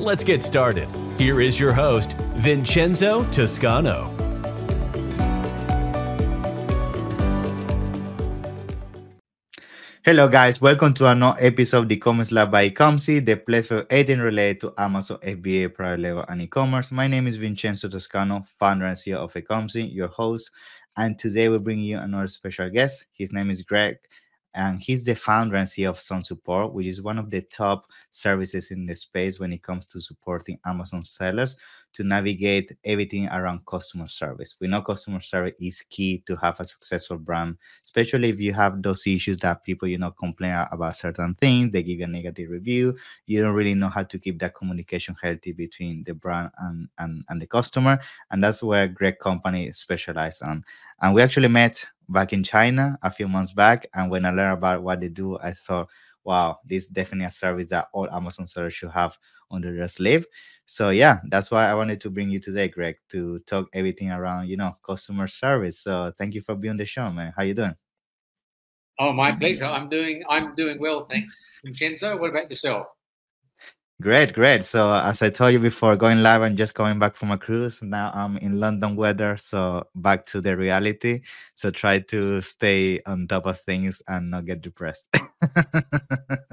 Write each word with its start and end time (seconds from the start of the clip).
Let's 0.00 0.24
get 0.24 0.42
started. 0.42 0.88
Here 1.18 1.42
is 1.42 1.60
your 1.60 1.74
host, 1.74 2.14
Vincenzo 2.36 3.24
Toscano. 3.32 4.08
Hello, 10.02 10.26
guys. 10.26 10.58
Welcome 10.58 10.94
to 10.94 11.06
another 11.06 11.36
episode 11.44 11.80
of 11.80 11.88
the 11.90 11.96
e-commerce 11.96 12.32
lab 12.32 12.50
by 12.50 12.70
Ecomcy, 12.70 13.22
the 13.22 13.36
place 13.36 13.66
for 13.66 13.86
everything 13.90 14.20
related 14.20 14.62
to 14.62 14.72
Amazon 14.78 15.18
FBA, 15.18 15.74
private 15.74 16.00
label, 16.00 16.24
and 16.26 16.40
e-commerce. 16.40 16.90
My 16.90 17.06
name 17.06 17.26
is 17.26 17.36
Vincenzo 17.36 17.90
Toscano, 17.90 18.42
founder 18.58 18.86
and 18.86 18.96
CEO 18.96 19.16
of 19.16 19.34
Ecomcy, 19.34 19.94
your 19.94 20.08
host. 20.08 20.50
And 20.96 21.18
today 21.18 21.50
we're 21.50 21.58
bringing 21.58 21.84
you 21.84 21.98
another 21.98 22.28
special 22.28 22.70
guest. 22.70 23.04
His 23.12 23.34
name 23.34 23.50
is 23.50 23.60
Greg 23.60 23.98
and 24.54 24.80
he's 24.80 25.04
the 25.04 25.14
founder 25.14 25.56
and 25.56 25.66
CEO 25.66 25.90
of 25.90 25.98
ZonSupport, 25.98 26.72
which 26.72 26.86
is 26.86 27.02
one 27.02 27.18
of 27.18 27.30
the 27.30 27.42
top 27.42 27.86
services 28.10 28.70
in 28.70 28.86
the 28.86 28.94
space 28.94 29.38
when 29.38 29.52
it 29.52 29.62
comes 29.62 29.86
to 29.86 30.00
supporting 30.00 30.58
Amazon 30.66 31.04
sellers 31.04 31.56
to 31.92 32.04
navigate 32.04 32.76
everything 32.84 33.28
around 33.28 33.66
customer 33.66 34.08
service. 34.08 34.56
We 34.60 34.68
know 34.68 34.82
customer 34.82 35.20
service 35.20 35.54
is 35.60 35.82
key 35.88 36.22
to 36.26 36.36
have 36.36 36.60
a 36.60 36.64
successful 36.64 37.18
brand, 37.18 37.56
especially 37.84 38.28
if 38.28 38.40
you 38.40 38.52
have 38.52 38.82
those 38.82 39.06
issues 39.06 39.38
that 39.38 39.64
people, 39.64 39.88
you 39.88 39.98
know, 39.98 40.10
complain 40.10 40.66
about 40.70 40.96
certain 40.96 41.34
things, 41.34 41.72
they 41.72 41.82
give 41.82 41.98
you 41.98 42.04
a 42.04 42.08
negative 42.08 42.50
review. 42.50 42.96
You 43.26 43.42
don't 43.42 43.54
really 43.54 43.74
know 43.74 43.88
how 43.88 44.04
to 44.04 44.18
keep 44.18 44.38
that 44.40 44.54
communication 44.54 45.16
healthy 45.20 45.52
between 45.52 46.04
the 46.04 46.14
brand 46.14 46.50
and, 46.58 46.88
and, 46.98 47.24
and 47.28 47.42
the 47.42 47.46
customer. 47.46 47.98
And 48.30 48.42
that's 48.42 48.62
where 48.62 48.88
great 48.88 49.18
Company 49.20 49.70
specialize 49.72 50.40
on. 50.40 50.64
And 51.00 51.14
we 51.14 51.22
actually 51.22 51.48
met 51.48 51.86
back 52.08 52.32
in 52.32 52.42
China 52.42 52.98
a 53.02 53.10
few 53.10 53.28
months 53.28 53.52
back. 53.52 53.86
And 53.94 54.10
when 54.10 54.24
I 54.24 54.30
learned 54.30 54.58
about 54.58 54.82
what 54.82 55.00
they 55.00 55.08
do, 55.08 55.38
I 55.38 55.52
thought, 55.52 55.88
wow, 56.30 56.58
this 56.64 56.84
is 56.84 56.88
definitely 56.88 57.26
a 57.26 57.30
service 57.30 57.70
that 57.70 57.88
all 57.92 58.08
Amazon 58.10 58.46
sellers 58.46 58.72
should 58.72 58.92
have 58.92 59.18
under 59.50 59.74
their 59.74 59.88
sleeve. 59.88 60.24
So 60.64 60.90
yeah, 60.90 61.18
that's 61.28 61.50
why 61.50 61.66
I 61.66 61.74
wanted 61.74 62.00
to 62.02 62.10
bring 62.10 62.30
you 62.30 62.38
today, 62.38 62.68
Greg, 62.68 62.96
to 63.08 63.40
talk 63.40 63.68
everything 63.74 64.12
around, 64.12 64.46
you 64.46 64.56
know, 64.56 64.76
customer 64.86 65.26
service. 65.26 65.80
So 65.80 66.12
thank 66.16 66.34
you 66.36 66.40
for 66.40 66.54
being 66.54 66.70
on 66.70 66.76
the 66.76 66.84
show, 66.84 67.10
man. 67.10 67.32
How 67.36 67.42
you 67.42 67.54
doing? 67.54 67.74
Oh, 69.00 69.12
my 69.12 69.32
pleasure. 69.32 69.64
I'm 69.64 69.88
doing 69.88 70.22
I'm 70.28 70.54
doing 70.54 70.78
well, 70.78 71.04
thanks. 71.04 71.52
Vincenzo, 71.64 72.16
what 72.16 72.30
about 72.30 72.48
yourself? 72.48 72.86
Great, 74.00 74.32
great. 74.32 74.64
So 74.64 74.88
uh, 74.88 75.02
as 75.04 75.20
I 75.20 75.28
told 75.28 75.52
you 75.52 75.58
before, 75.58 75.94
going 75.94 76.22
live 76.22 76.40
and 76.40 76.56
just 76.56 76.74
coming 76.74 76.98
back 76.98 77.14
from 77.16 77.32
a 77.32 77.36
cruise. 77.36 77.82
Now 77.82 78.10
I'm 78.14 78.38
in 78.38 78.58
London 78.58 78.96
weather, 78.96 79.36
so 79.36 79.86
back 79.94 80.24
to 80.26 80.40
the 80.40 80.56
reality. 80.56 81.20
So 81.54 81.70
try 81.70 81.98
to 81.98 82.40
stay 82.40 83.02
on 83.04 83.28
top 83.28 83.44
of 83.44 83.60
things 83.60 84.00
and 84.08 84.30
not 84.30 84.46
get 84.46 84.62
depressed. 84.62 85.06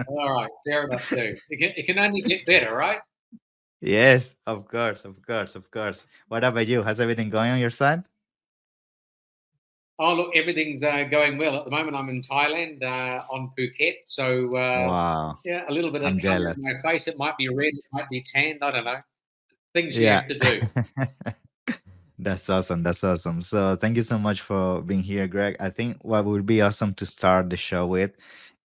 All 0.10 0.34
right, 0.34 0.50
fair 0.66 0.88
enough 0.88 1.08
too. 1.08 1.34
It 1.50 1.58
can, 1.58 1.72
it 1.78 1.86
can 1.86 2.00
only 2.00 2.20
get 2.22 2.46
better, 2.46 2.76
right? 2.76 3.00
Yes, 3.80 4.36
of 4.46 4.68
course, 4.68 5.06
of 5.06 5.16
course, 5.26 5.56
of 5.56 5.72
course. 5.72 6.06
What 6.28 6.44
about 6.44 6.68
you? 6.68 6.84
Has 6.84 7.00
everything 7.00 7.30
going 7.30 7.52
on 7.52 7.60
your 7.60 7.72
side? 7.72 8.04
Oh, 10.00 10.14
look, 10.14 10.36
everything's 10.36 10.84
uh, 10.84 11.06
going 11.06 11.38
well 11.38 11.56
at 11.56 11.66
the 11.66 11.72
moment. 11.72 11.98
I'm 11.98 12.10
in 12.10 12.22
Thailand 12.22 12.84
uh, 12.84 13.24
on 13.32 13.52
Phuket, 13.58 13.96
so 14.06 14.56
uh, 14.56 14.88
wow, 14.90 15.38
yeah, 15.44 15.64
a 15.68 15.72
little 15.74 15.92
bit 15.92 16.04
of 16.04 16.18
colour 16.22 16.54
in 16.56 16.64
my 16.64 16.76
face. 16.84 17.08
It 17.08 17.18
might 17.18 17.36
be 17.38 17.50
red, 17.50 17.74
it 17.74 17.86
might 17.92 18.10
be 18.10 18.24
tanned. 18.24 18.60
I 18.62 18.72
don't 18.72 18.86
know. 18.86 18.98
Things 19.74 19.98
you 19.98 20.06
Yeah. 20.06 20.20
have 20.20 20.28
to 20.28 20.40
do. 20.40 20.62
That's 22.20 22.50
awesome. 22.50 22.84
That's 22.84 23.04
awesome. 23.04 23.44
So 23.44 23.76
thank 23.76 23.96
you 23.96 24.02
so 24.02 24.18
much 24.18 24.42
for 24.42 24.82
being 24.82 25.04
here, 25.04 25.28
Greg. 25.28 25.56
I 25.60 25.70
think 25.70 26.04
what 26.04 26.26
would 26.26 26.46
be 26.46 26.62
awesome 26.62 26.94
to 26.96 27.06
start 27.06 27.50
the 27.50 27.58
show 27.58 27.86
with 27.86 28.12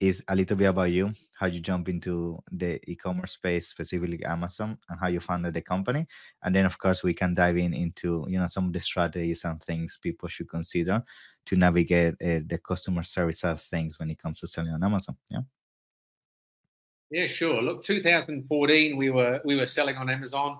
is 0.00 0.24
a 0.28 0.34
little 0.34 0.56
bit 0.56 0.64
about 0.64 0.90
you, 0.90 1.12
how 1.34 1.46
you 1.46 1.60
jump 1.60 1.88
into 1.88 2.42
the 2.50 2.80
e-commerce 2.90 3.32
space, 3.32 3.68
specifically 3.68 4.24
Amazon, 4.24 4.78
and 4.88 4.98
how 4.98 5.08
you 5.08 5.20
founded 5.20 5.52
the 5.52 5.60
company. 5.60 6.06
And 6.42 6.54
then 6.54 6.64
of 6.64 6.78
course 6.78 7.02
we 7.02 7.12
can 7.12 7.34
dive 7.34 7.58
in 7.58 7.74
into 7.74 8.26
you 8.28 8.38
know 8.38 8.46
some 8.46 8.66
of 8.66 8.72
the 8.72 8.80
strategies 8.80 9.44
and 9.44 9.62
things 9.62 9.98
people 10.02 10.28
should 10.28 10.48
consider 10.48 11.04
to 11.46 11.56
navigate 11.56 12.14
uh, 12.14 12.40
the 12.46 12.58
customer 12.64 13.02
service 13.02 13.44
of 13.44 13.60
things 13.60 13.98
when 13.98 14.10
it 14.10 14.18
comes 14.18 14.40
to 14.40 14.46
selling 14.46 14.72
on 14.72 14.82
Amazon. 14.82 15.16
Yeah. 15.30 15.40
Yeah, 17.10 17.26
sure. 17.26 17.60
Look, 17.60 17.84
2014, 17.84 18.96
we 18.96 19.10
were 19.10 19.40
we 19.44 19.56
were 19.56 19.66
selling 19.66 19.96
on 19.96 20.08
Amazon. 20.08 20.58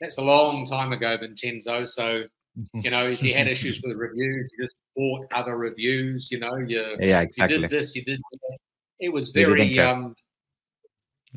That's 0.00 0.18
a 0.18 0.22
long 0.22 0.66
time 0.66 0.92
ago, 0.92 1.16
Vincenzo. 1.16 1.86
So 1.86 2.24
you 2.74 2.90
know, 2.90 3.04
if 3.04 3.22
you 3.22 3.34
had 3.34 3.48
issues 3.48 3.82
with 3.82 3.96
reviews, 3.96 4.50
you 4.56 4.64
just 4.64 4.76
bought 4.96 5.26
other 5.32 5.56
reviews. 5.56 6.30
You 6.30 6.38
know, 6.38 6.56
you 6.56 6.96
yeah, 7.00 7.20
you 7.20 7.26
exactly. 7.26 7.58
did 7.58 7.70
this, 7.70 7.96
you 7.96 8.04
did 8.04 8.20
that. 8.20 8.58
It 9.00 9.12
was 9.12 9.30
very 9.30 9.78
um, 9.78 10.14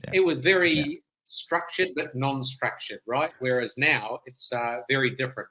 Yeah. 0.04 0.12
it 0.14 0.20
was 0.26 0.38
very 0.38 1.04
structured 1.26 1.90
but 1.96 2.16
non-structured, 2.16 3.02
right? 3.06 3.32
Whereas 3.40 3.78
now 3.78 4.20
it's 4.26 4.52
uh, 4.52 4.82
very 4.90 5.16
different. 5.16 5.50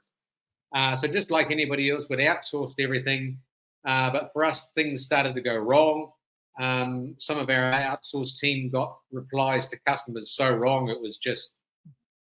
Uh, 0.75 0.95
so 0.95 1.07
just 1.07 1.31
like 1.31 1.51
anybody 1.51 1.89
else, 1.89 2.09
we'd 2.09 2.19
outsourced 2.19 2.75
everything, 2.79 3.39
uh, 3.87 4.11
but 4.11 4.29
for 4.33 4.43
us, 4.43 4.69
things 4.75 5.05
started 5.05 5.33
to 5.35 5.41
go 5.41 5.55
wrong. 5.55 6.11
Um, 6.59 7.15
some 7.19 7.37
of 7.37 7.49
our 7.49 7.71
outsourced 7.71 8.37
team 8.39 8.69
got 8.69 8.97
replies 9.11 9.67
to 9.69 9.79
customers 9.87 10.31
so 10.31 10.51
wrong 10.51 10.89
it 10.89 10.99
was 11.01 11.17
just 11.17 11.51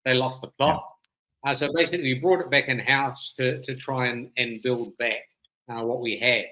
they 0.05 0.15
lost 0.15 0.43
the 0.43 0.49
plot. 0.59 0.84
Uh, 1.47 1.55
so 1.55 1.71
basically, 1.75 2.12
we 2.15 2.21
brought 2.21 2.41
it 2.41 2.50
back 2.50 2.69
in 2.69 2.78
house 2.78 3.33
to 3.38 3.61
to 3.62 3.75
try 3.75 4.09
and 4.09 4.31
and 4.37 4.61
build 4.62 4.97
back 4.99 5.22
uh, 5.71 5.83
what 5.83 6.00
we 6.00 6.19
had. 6.19 6.44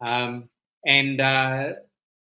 Um, 0.00 0.48
and 0.86 1.20
uh, 1.20 1.72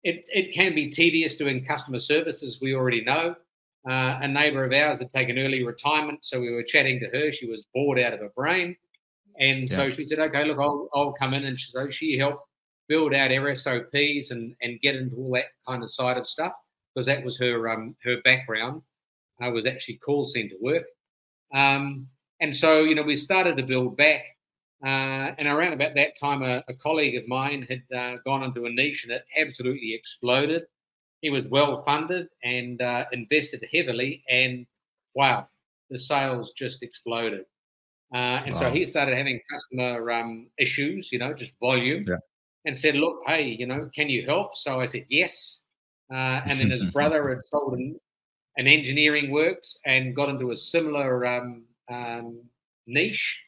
it, 0.03 0.25
it 0.29 0.53
can 0.53 0.73
be 0.75 0.89
tedious 0.89 1.35
doing 1.35 1.63
customer 1.63 1.99
service, 1.99 2.43
as 2.43 2.59
we 2.61 2.73
already 2.75 3.03
know. 3.03 3.35
Uh, 3.89 4.19
a 4.21 4.27
neighbour 4.27 4.63
of 4.63 4.73
ours 4.73 4.99
had 4.99 5.11
taken 5.11 5.39
early 5.39 5.63
retirement, 5.63 6.23
so 6.23 6.39
we 6.39 6.51
were 6.51 6.63
chatting 6.63 6.99
to 6.99 7.07
her. 7.07 7.31
She 7.31 7.47
was 7.47 7.65
bored 7.73 7.99
out 7.99 8.13
of 8.13 8.19
her 8.19 8.31
brain. 8.35 8.75
And 9.39 9.69
so 9.69 9.89
she 9.89 10.05
said, 10.05 10.19
okay, 10.19 10.45
look, 10.45 10.59
I'll, 10.59 10.87
I'll 10.93 11.13
come 11.13 11.33
in. 11.33 11.45
And 11.45 11.57
she, 11.57 11.71
so 11.71 11.89
she 11.89 12.17
helped 12.17 12.45
build 12.87 13.13
out 13.13 13.31
our 13.31 13.55
SOPs 13.55 14.31
and, 14.31 14.53
and 14.61 14.79
get 14.81 14.95
into 14.95 15.15
all 15.15 15.33
that 15.33 15.45
kind 15.67 15.81
of 15.81 15.91
side 15.91 16.17
of 16.17 16.27
stuff 16.27 16.51
because 16.93 17.05
that 17.07 17.23
was 17.23 17.39
her 17.39 17.69
um, 17.69 17.95
her 18.03 18.17
background, 18.23 18.81
uh, 19.41 19.49
was 19.49 19.65
actually 19.65 19.95
call 19.95 20.25
centre 20.25 20.55
work. 20.59 20.83
Um, 21.53 22.07
and 22.41 22.55
so, 22.55 22.83
you 22.83 22.95
know, 22.95 23.03
we 23.03 23.15
started 23.15 23.57
to 23.57 23.63
build 23.63 23.97
back. 23.97 24.21
Uh, 24.83 25.35
and 25.37 25.47
around 25.47 25.73
about 25.73 25.93
that 25.95 26.17
time, 26.17 26.41
a, 26.41 26.63
a 26.67 26.73
colleague 26.73 27.15
of 27.15 27.27
mine 27.27 27.67
had 27.69 27.83
uh, 27.95 28.17
gone 28.25 28.43
into 28.43 28.65
a 28.65 28.69
niche 28.69 29.03
and 29.03 29.13
it 29.13 29.25
absolutely 29.37 29.93
exploded. 29.93 30.63
He 31.21 31.29
was 31.29 31.45
well 31.45 31.83
funded 31.83 32.29
and 32.43 32.81
uh, 32.81 33.05
invested 33.11 33.63
heavily, 33.71 34.23
and 34.27 34.65
wow, 35.13 35.47
the 35.91 35.99
sales 35.99 36.51
just 36.53 36.81
exploded. 36.81 37.45
Uh, 38.13 38.41
and 38.45 38.55
so 38.55 38.69
he 38.71 38.85
started 38.85 39.15
having 39.15 39.39
customer 39.49 40.11
um, 40.11 40.47
issues, 40.57 41.11
you 41.11 41.19
know, 41.19 41.33
just 41.33 41.55
volume, 41.59 42.05
Yeah. 42.07 42.17
and 42.65 42.75
said, 42.77 42.95
"Look, 42.95 43.21
hey, 43.25 43.43
you 43.47 43.67
know, 43.67 43.89
can 43.93 44.09
you 44.09 44.25
help?" 44.25 44.55
So 44.55 44.79
I 44.79 44.85
said, 44.85 45.05
"Yes." 45.09 45.61
Uh, 46.11 46.41
and 46.45 46.59
then 46.59 46.71
his 46.71 46.85
brother 46.93 47.29
had 47.29 47.39
sold 47.45 47.73
an, 47.75 47.99
an 48.57 48.67
engineering 48.67 49.31
works 49.31 49.77
and 49.85 50.15
got 50.15 50.27
into 50.27 50.51
a 50.51 50.55
similar 50.57 51.25
um, 51.25 51.63
um, 51.89 52.41
niche, 52.87 53.39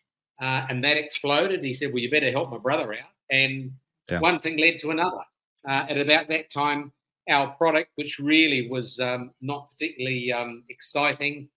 uh, 0.43 0.65
and 0.69 0.83
that 0.83 0.97
exploded. 0.97 1.63
He 1.63 1.73
said, 1.73 1.93
"Well, 1.93 1.99
you 1.99 2.11
better 2.11 2.31
help 2.31 2.49
my 2.51 2.57
brother 2.57 2.93
out." 2.93 3.09
And 3.29 3.71
Yeah. 4.09 4.19
one 4.19 4.39
thing 4.41 4.57
led 4.57 4.79
to 4.79 4.91
another. 4.91 5.23
Uh, 5.67 5.85
at 5.89 5.97
about 5.97 6.27
that 6.27 6.49
time, 6.49 6.91
our 7.29 7.47
product, 7.55 7.91
which 7.95 8.19
really 8.19 8.67
was 8.69 8.99
um, 8.99 9.31
not 9.39 9.71
particularly 9.71 10.33
um, 10.33 10.63
exciting, 10.69 11.47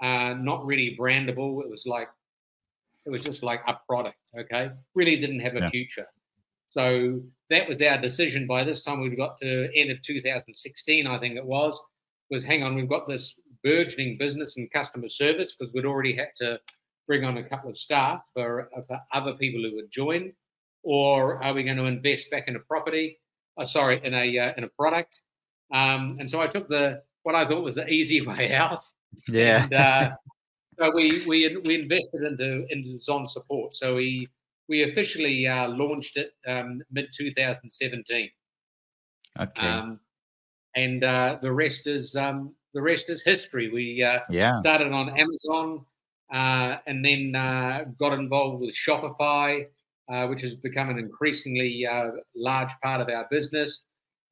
uh, 0.00 0.34
not 0.34 0.64
really 0.64 0.96
brandable, 0.96 1.62
it 1.64 1.68
was 1.68 1.84
like 1.86 2.08
it 3.06 3.10
was 3.10 3.22
just 3.22 3.42
like 3.42 3.62
a 3.66 3.74
product. 3.88 4.18
Okay, 4.38 4.70
really 4.94 5.16
didn't 5.16 5.40
have 5.40 5.56
a 5.56 5.60
Yeah. 5.60 5.70
future. 5.70 6.06
So 6.70 7.22
that 7.50 7.66
was 7.68 7.80
our 7.82 7.98
decision. 8.00 8.46
By 8.46 8.62
this 8.64 8.82
time, 8.82 9.00
we'd 9.00 9.16
got 9.16 9.36
to 9.38 9.50
end 9.74 9.90
of 9.90 10.00
2016, 10.02 11.06
I 11.06 11.18
think 11.18 11.36
it 11.36 11.44
was. 11.44 11.80
Was 12.30 12.44
hang 12.44 12.62
on, 12.62 12.74
we've 12.76 12.88
got 12.88 13.08
this 13.08 13.40
burgeoning 13.64 14.18
business 14.18 14.56
and 14.56 14.70
customer 14.70 15.08
service 15.08 15.54
because 15.54 15.72
we'd 15.72 15.84
already 15.86 16.14
had 16.14 16.30
to 16.36 16.60
bring 17.06 17.24
on 17.24 17.38
a 17.38 17.42
couple 17.42 17.70
of 17.70 17.76
staff 17.76 18.22
for, 18.32 18.68
for 18.86 19.00
other 19.12 19.34
people 19.34 19.62
who 19.62 19.76
would 19.76 19.90
join, 19.90 20.32
or 20.82 21.42
are 21.42 21.54
we 21.54 21.62
going 21.62 21.76
to 21.76 21.84
invest 21.84 22.30
back 22.30 22.48
in 22.48 22.56
a 22.56 22.60
property? 22.60 23.18
Uh, 23.58 23.64
sorry, 23.64 24.00
in 24.04 24.14
a 24.14 24.38
uh, 24.38 24.52
in 24.56 24.64
a 24.64 24.68
product. 24.68 25.22
Um, 25.72 26.16
and 26.20 26.28
so 26.28 26.40
I 26.40 26.46
took 26.46 26.68
the 26.68 27.02
what 27.22 27.34
I 27.34 27.46
thought 27.46 27.64
was 27.64 27.76
the 27.76 27.88
easy 27.92 28.20
way 28.20 28.54
out. 28.54 28.80
Yeah. 29.28 29.64
And, 29.64 29.74
uh, 29.74 30.10
so 30.78 30.94
we 30.94 31.24
we 31.26 31.56
we 31.64 31.82
invested 31.82 32.22
into 32.22 32.66
into 32.70 32.98
ZonSupport. 32.98 33.74
So 33.74 33.96
we 33.96 34.28
we 34.68 34.82
officially 34.90 35.46
uh, 35.46 35.68
launched 35.68 36.16
it 36.16 36.32
um, 36.46 36.82
mid 36.90 37.06
2017. 37.16 38.30
Okay. 39.38 39.66
Um, 39.66 40.00
and 40.74 41.04
uh, 41.04 41.38
the 41.40 41.52
rest 41.52 41.86
is 41.86 42.14
um, 42.16 42.54
the 42.74 42.82
rest 42.82 43.08
is 43.08 43.22
history. 43.22 43.70
We 43.72 44.02
uh, 44.02 44.20
yeah. 44.28 44.54
started 44.54 44.92
on 44.92 45.08
Amazon 45.18 45.84
and 46.30 47.04
then 47.04 47.34
uh, 47.34 47.84
got 47.98 48.12
involved 48.12 48.60
with 48.60 48.74
Shopify, 48.74 49.66
uh, 50.12 50.26
which 50.26 50.42
has 50.42 50.54
become 50.54 50.88
an 50.90 50.98
increasingly 50.98 51.86
uh, 51.86 52.10
large 52.34 52.70
part 52.82 53.00
of 53.00 53.08
our 53.08 53.26
business. 53.30 53.82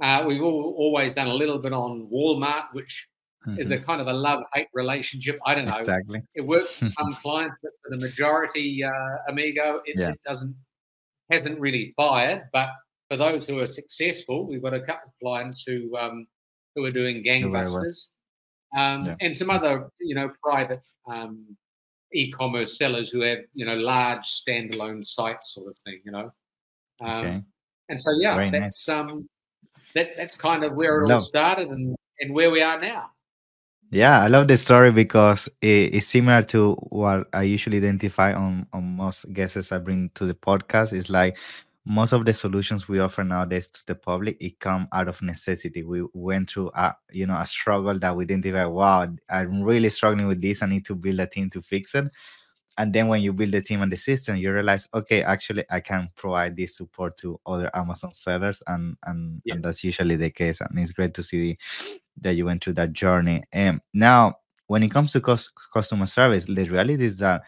Uh, 0.02 0.24
we've 0.26 0.42
all, 0.42 0.74
always 0.76 1.14
done 1.14 1.28
a 1.28 1.34
little 1.34 1.58
bit 1.58 1.72
on 1.72 2.08
Walmart, 2.12 2.64
which 2.72 3.08
Mhm. 3.46 3.58
is 3.58 3.70
a 3.72 3.78
kind 3.78 4.00
of 4.00 4.06
a 4.06 4.12
love 4.12 4.42
hate 4.54 4.68
relationship. 4.72 5.38
I 5.44 5.54
don't 5.54 5.66
know. 5.66 5.76
exactly. 5.76 6.22
It 6.34 6.40
works 6.40 6.78
for 6.78 6.86
some 6.86 7.10
clients, 7.22 7.58
but 7.62 7.72
for 7.82 7.90
the 7.90 7.98
majority, 7.98 8.82
uh, 8.82 8.90
Amigo, 9.28 9.82
it, 9.84 9.98
Yeah. 9.98 10.12
it 10.12 10.20
doesn't 10.24 10.56
hasn't 11.30 11.60
really 11.60 11.92
fired. 11.94 12.48
But 12.54 12.70
for 13.10 13.18
those 13.18 13.46
who 13.46 13.58
are 13.60 13.66
successful, 13.66 14.46
we've 14.46 14.62
got 14.62 14.72
a 14.72 14.80
couple 14.80 15.08
of 15.08 15.14
clients 15.22 15.62
who 15.66 15.94
um, 15.96 16.26
who 16.74 16.86
are 16.86 16.90
doing 16.90 17.22
gangbusters, 17.22 18.06
um, 18.78 19.04
Yeah. 19.04 19.16
and 19.20 19.36
some 19.36 19.50
other 19.50 19.90
you 20.00 20.14
know 20.14 20.32
private 20.42 20.80
um, 21.06 21.54
e-commerce 22.14 22.78
sellers 22.78 23.10
who 23.10 23.20
have 23.20 23.38
you 23.54 23.66
know 23.66 23.76
large 23.76 24.24
standalone 24.24 25.04
sites 25.04 25.54
sort 25.54 25.68
of 25.70 25.76
thing. 25.78 26.00
You 26.04 26.12
know, 26.12 26.32
um, 27.00 27.16
Okay. 27.16 27.42
and 27.88 28.00
so 28.00 28.10
yeah, 28.20 28.34
Very 28.36 28.50
nice. 28.50 28.60
that's 28.62 28.88
um, 28.88 29.28
that 29.94 30.10
that's 30.16 30.36
kind 30.36 30.64
of 30.64 30.74
where 30.74 31.00
it 31.00 31.10
all 31.10 31.20
started 31.20 31.68
and 31.68 31.96
and 32.20 32.34
where 32.34 32.50
we 32.50 32.62
are 32.62 32.80
now. 32.80 33.10
Yeah, 33.90 34.20
I 34.20 34.26
love 34.26 34.48
this 34.48 34.64
story 34.64 34.90
because 34.90 35.46
it, 35.60 35.94
it's 35.94 36.06
similar 36.08 36.42
to 36.44 36.74
what 36.90 37.28
I 37.32 37.42
usually 37.42 37.76
identify 37.76 38.32
on 38.32 38.66
on 38.72 38.96
most 38.96 39.32
guests 39.32 39.70
I 39.70 39.78
bring 39.78 40.10
to 40.14 40.24
the 40.26 40.34
podcast. 40.34 40.92
It's 40.92 41.10
like 41.10 41.36
most 41.86 42.12
of 42.12 42.24
the 42.24 42.32
solutions 42.32 42.88
we 42.88 42.98
offer 43.00 43.22
nowadays 43.24 43.68
to 43.68 43.82
the 43.86 43.94
public 43.94 44.36
it 44.40 44.58
come 44.58 44.88
out 44.92 45.08
of 45.08 45.20
necessity. 45.22 45.82
We 45.82 46.02
went 46.14 46.50
through 46.50 46.70
a 46.74 46.94
you 47.12 47.26
know 47.26 47.38
a 47.38 47.46
struggle 47.46 47.98
that 47.98 48.16
we 48.16 48.24
identify. 48.24 48.64
Wow, 48.66 49.08
I'm 49.30 49.62
really 49.62 49.90
struggling 49.90 50.26
with 50.28 50.40
this. 50.40 50.62
I 50.62 50.66
need 50.66 50.86
to 50.86 50.94
build 50.94 51.20
a 51.20 51.26
team 51.26 51.50
to 51.50 51.62
fix 51.62 51.94
it. 51.94 52.06
And 52.76 52.92
then 52.92 53.06
when 53.08 53.22
you 53.22 53.32
build 53.32 53.52
the 53.52 53.62
team 53.62 53.82
and 53.82 53.92
the 53.92 53.96
system, 53.96 54.36
you 54.36 54.52
realize, 54.52 54.88
okay, 54.92 55.22
actually, 55.22 55.64
I 55.70 55.78
can 55.80 56.10
provide 56.16 56.56
this 56.56 56.76
support 56.76 57.16
to 57.18 57.38
other 57.46 57.70
Amazon 57.76 58.12
sellers, 58.12 58.62
and 58.66 58.96
and, 59.04 59.42
Yeah. 59.44 59.54
and 59.54 59.64
that's 59.64 59.84
usually 59.84 60.16
the 60.16 60.30
case. 60.30 60.60
And 60.60 60.78
it's 60.78 60.92
great 60.92 61.14
to 61.14 61.22
see 61.22 61.58
that 62.20 62.34
you 62.36 62.46
went 62.46 62.64
through 62.64 62.74
that 62.74 62.92
journey. 62.92 63.42
And 63.52 63.80
now, 63.92 64.36
when 64.66 64.82
it 64.82 64.90
comes 64.90 65.12
to 65.12 65.20
cus- 65.20 65.52
customer 65.72 66.06
service, 66.06 66.46
the 66.46 66.68
reality 66.68 67.04
is 67.04 67.18
that 67.18 67.42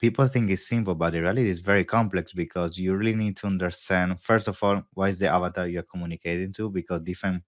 people 0.00 0.26
think 0.26 0.50
it's 0.50 0.66
simple, 0.66 0.94
but 0.94 1.10
the 1.12 1.20
reality 1.20 1.48
is 1.48 1.60
very 1.60 1.84
complex 1.84 2.32
because 2.32 2.78
you 2.78 2.94
really 2.94 3.14
need 3.14 3.36
to 3.36 3.46
understand, 3.46 4.20
first 4.20 4.48
of 4.48 4.62
all, 4.62 4.82
what 4.94 5.10
is 5.10 5.18
the 5.18 5.28
avatar 5.28 5.66
you're 5.66 5.82
communicating 5.82 6.52
to, 6.54 6.70
because 6.70 7.02
different 7.02 7.42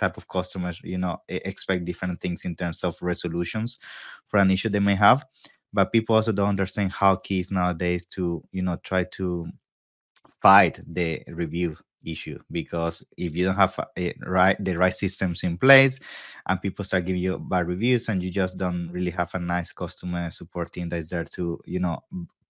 type 0.00 0.16
of 0.16 0.26
customers, 0.28 0.80
you 0.82 0.98
know, 0.98 1.18
expect 1.28 1.84
different 1.84 2.20
things 2.20 2.44
in 2.44 2.56
terms 2.56 2.82
of 2.84 2.96
resolutions 3.02 3.78
for 4.26 4.38
an 4.38 4.50
issue 4.50 4.68
they 4.68 4.78
may 4.78 4.94
have. 4.94 5.24
But 5.72 5.92
people 5.92 6.16
also 6.16 6.32
don't 6.32 6.48
understand 6.48 6.92
how 6.92 7.16
keys 7.16 7.50
nowadays 7.50 8.04
to, 8.06 8.42
you 8.52 8.62
know, 8.62 8.78
try 8.82 9.04
to 9.12 9.46
fight 10.40 10.80
the 10.86 11.22
review 11.28 11.76
issue 12.04 12.38
because 12.50 13.04
if 13.16 13.34
you 13.34 13.44
don't 13.44 13.56
have 13.56 13.78
a, 13.96 14.14
right 14.26 14.56
the 14.64 14.76
right 14.76 14.94
systems 14.94 15.42
in 15.42 15.58
place 15.58 15.98
and 16.46 16.60
people 16.60 16.84
start 16.84 17.04
giving 17.04 17.22
you 17.22 17.38
bad 17.38 17.66
reviews 17.66 18.08
and 18.08 18.22
you 18.22 18.30
just 18.30 18.56
don't 18.56 18.90
really 18.92 19.10
have 19.10 19.34
a 19.34 19.38
nice 19.38 19.72
customer 19.72 20.30
support 20.30 20.72
team 20.72 20.88
that's 20.88 21.10
there 21.10 21.24
to 21.24 21.60
you 21.64 21.80
know 21.80 22.02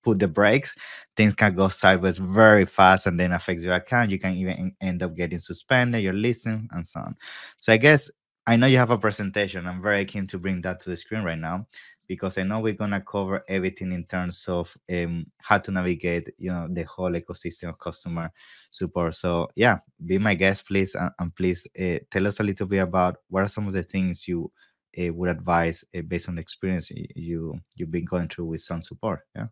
put 0.02 0.18
the 0.18 0.28
brakes 0.28 0.74
things 1.16 1.34
can 1.34 1.54
go 1.54 1.68
sideways 1.68 2.18
very 2.18 2.64
fast 2.64 3.06
and 3.06 3.18
then 3.18 3.32
affects 3.32 3.62
your 3.64 3.74
account. 3.74 4.10
You 4.10 4.18
can 4.18 4.36
even 4.36 4.74
end 4.80 5.02
up 5.02 5.14
getting 5.16 5.38
suspended 5.38 6.02
your 6.02 6.12
listing 6.12 6.68
and 6.72 6.86
so 6.86 7.00
on. 7.00 7.16
So 7.58 7.72
i 7.72 7.76
guess 7.76 8.10
i 8.46 8.56
know 8.56 8.66
you 8.66 8.78
have 8.78 8.90
a 8.90 8.98
presentation. 8.98 9.66
I'm 9.66 9.82
very 9.82 10.04
keen 10.04 10.26
to 10.28 10.38
bring 10.38 10.62
that 10.62 10.80
to 10.82 10.90
the 10.90 10.96
screen 10.96 11.22
right 11.22 11.38
now 11.38 11.66
because 12.08 12.38
I 12.38 12.42
know 12.42 12.60
we're 12.60 12.72
gonna 12.72 13.00
cover 13.02 13.44
everything 13.48 13.92
in 13.92 14.04
terms 14.04 14.44
of 14.48 14.76
um, 14.90 15.26
how 15.38 15.58
to 15.58 15.70
navigate, 15.70 16.28
you 16.38 16.50
know, 16.50 16.66
the 16.68 16.82
whole 16.84 17.12
ecosystem 17.12 17.68
of 17.68 17.78
customer 17.78 18.32
support. 18.70 19.14
So 19.14 19.48
yeah, 19.54 19.78
be 20.04 20.18
my 20.18 20.34
guest, 20.34 20.66
please, 20.66 20.94
and, 20.94 21.10
and 21.18 21.34
please 21.36 21.66
uh, 21.78 21.98
tell 22.10 22.26
us 22.26 22.40
a 22.40 22.44
little 22.44 22.66
bit 22.66 22.78
about 22.78 23.18
what 23.28 23.44
are 23.44 23.48
some 23.48 23.68
of 23.68 23.74
the 23.74 23.82
things 23.82 24.26
you 24.26 24.50
uh, 24.98 25.12
would 25.12 25.28
advise 25.28 25.84
uh, 25.96 26.00
based 26.00 26.28
on 26.28 26.36
the 26.36 26.40
experience 26.40 26.90
you 26.90 27.54
you've 27.76 27.90
been 27.90 28.06
going 28.06 28.28
through 28.28 28.46
with 28.46 28.62
ZonSupport. 28.62 29.18
Yeah. 29.36 29.46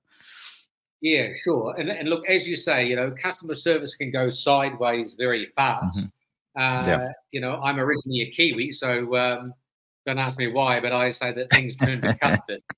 Yeah, 1.02 1.28
sure. 1.44 1.74
And, 1.78 1.90
and 1.90 2.08
look, 2.08 2.26
as 2.26 2.48
you 2.48 2.56
say, 2.56 2.86
you 2.86 2.96
know, 2.96 3.14
customer 3.22 3.54
service 3.54 3.94
can 3.94 4.10
go 4.10 4.30
sideways 4.30 5.14
very 5.18 5.48
fast. 5.54 6.06
Uh, 6.58 6.84
Yeah. 6.86 7.12
You 7.32 7.42
know, 7.42 7.60
I'm 7.62 7.78
originally 7.78 8.22
a 8.22 8.30
Kiwi, 8.30 8.72
so 8.72 9.14
um, 9.14 9.52
don't 10.06 10.18
ask 10.18 10.38
me 10.38 10.46
why, 10.48 10.80
but 10.80 10.92
I 10.92 11.10
say 11.10 11.32
that 11.32 11.50
things 11.50 11.74
turn 11.76 12.00
to 12.02 12.14
custard. 12.14 12.62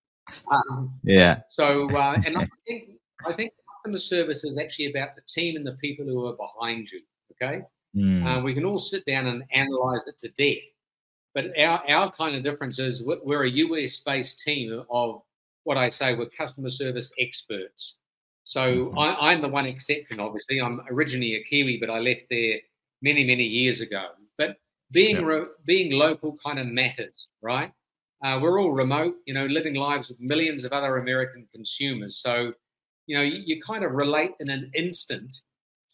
Um, 0.50 0.98
Yeah. 1.04 1.40
so, 1.50 1.94
uh, 1.94 2.16
and 2.24 2.38
I 2.38 2.46
think 2.66 2.90
I 3.26 3.34
think 3.34 3.52
customer 3.82 3.98
service 3.98 4.44
is 4.44 4.58
actually 4.58 4.86
about 4.90 5.14
the 5.14 5.20
team 5.28 5.56
and 5.56 5.66
the 5.66 5.74
people 5.74 6.06
who 6.06 6.24
are 6.26 6.36
behind 6.36 6.90
you. 6.90 7.02
Okay, 7.32 7.60
Mm, 7.94 8.24
uh, 8.26 8.40
we 8.42 8.54
can 8.54 8.64
all 8.64 8.78
sit 8.78 9.04
down 9.06 9.26
and 9.26 9.42
analyze 9.52 10.08
it 10.08 10.18
to 10.20 10.28
death, 10.42 10.64
but 11.34 11.46
our 11.58 11.78
our 11.90 12.10
kind 12.12 12.34
of 12.34 12.42
difference 12.42 12.78
is 12.78 13.04
we're- 13.04 13.46
a 13.48 13.52
US 13.66 13.98
based 13.98 14.40
team 14.40 14.84
of 14.90 15.22
what 15.64 15.76
I 15.76 15.90
say 15.90 16.14
we're 16.14 16.30
customer 16.30 16.70
service 16.70 17.12
experts. 17.18 17.96
So 18.44 18.62
Mhm. 18.86 18.98
I, 18.98 19.32
I'm 19.32 19.42
the 19.42 19.48
one 19.48 19.66
exception. 19.66 20.18
Obviously, 20.20 20.60
I'm 20.62 20.80
originally 20.90 21.34
a 21.34 21.42
Kiwi, 21.44 21.76
but 21.78 21.90
I 21.90 21.98
left 21.98 22.24
there 22.30 22.58
many 23.02 23.22
many 23.24 23.44
years 23.44 23.80
ago. 23.82 24.04
Being 24.90 25.16
Yeah. 25.16 25.22
re, 25.22 25.46
being 25.64 25.92
local 25.92 26.36
kind 26.44 26.58
of 26.58 26.66
matters, 26.66 27.30
right? 27.42 27.72
Uh, 28.22 28.38
we're 28.42 28.60
all 28.60 28.72
remote, 28.72 29.14
you 29.26 29.34
know, 29.34 29.46
living 29.46 29.74
lives 29.74 30.08
with 30.08 30.18
millions 30.20 30.64
of 30.64 30.72
other 30.72 30.96
American 30.96 31.46
consumers. 31.52 32.16
So, 32.16 32.52
you 33.06 33.16
know, 33.16 33.22
you, 33.22 33.42
you 33.46 33.62
kind 33.62 33.84
of 33.84 33.92
relate 33.92 34.32
in 34.40 34.50
an 34.50 34.70
instant 34.74 35.40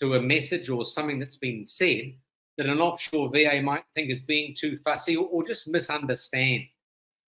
to 0.00 0.14
a 0.14 0.22
message 0.22 0.68
or 0.68 0.84
something 0.84 1.18
that's 1.18 1.36
been 1.36 1.64
said 1.64 2.14
that 2.56 2.66
an 2.66 2.80
offshore 2.80 3.30
VA 3.30 3.60
might 3.62 3.84
think 3.94 4.10
is 4.10 4.20
being 4.20 4.54
too 4.54 4.76
fussy 4.78 5.16
or, 5.16 5.26
or 5.26 5.44
just 5.44 5.68
misunderstand. 5.68 6.62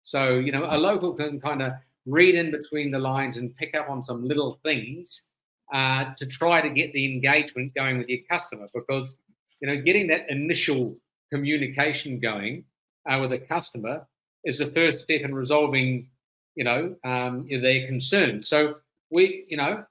So, 0.02 0.38
you 0.38 0.52
know, 0.52 0.66
a 0.70 0.78
local 0.78 1.12
can 1.14 1.40
kind 1.40 1.60
of 1.60 1.72
read 2.06 2.34
in 2.34 2.50
between 2.50 2.90
the 2.90 2.98
lines 2.98 3.36
and 3.36 3.54
pick 3.56 3.76
up 3.76 3.90
on 3.90 4.02
some 4.02 4.26
little 4.26 4.58
things 4.64 5.26
uh, 5.72 6.14
to 6.16 6.24
try 6.26 6.62
to 6.62 6.70
get 6.70 6.92
the 6.92 7.04
engagement 7.04 7.74
going 7.74 7.98
with 7.98 8.08
your 8.08 8.20
customer 8.30 8.66
because, 8.74 9.16
you 9.60 9.68
know, 9.68 9.82
getting 9.82 10.06
that 10.06 10.30
initial 10.30 10.96
communication 11.32 12.18
going 12.20 12.64
uh, 13.08 13.18
with 13.20 13.32
a 13.32 13.38
customer 13.38 14.06
is 14.44 14.58
the 14.58 14.70
first 14.70 15.00
step 15.00 15.22
in 15.22 15.34
resolving, 15.34 16.08
you 16.54 16.64
know, 16.64 16.94
um, 17.04 17.46
their 17.50 17.86
concern. 17.86 18.42
So 18.42 18.76
we, 19.10 19.44
you 19.48 19.56
know, 19.56 19.84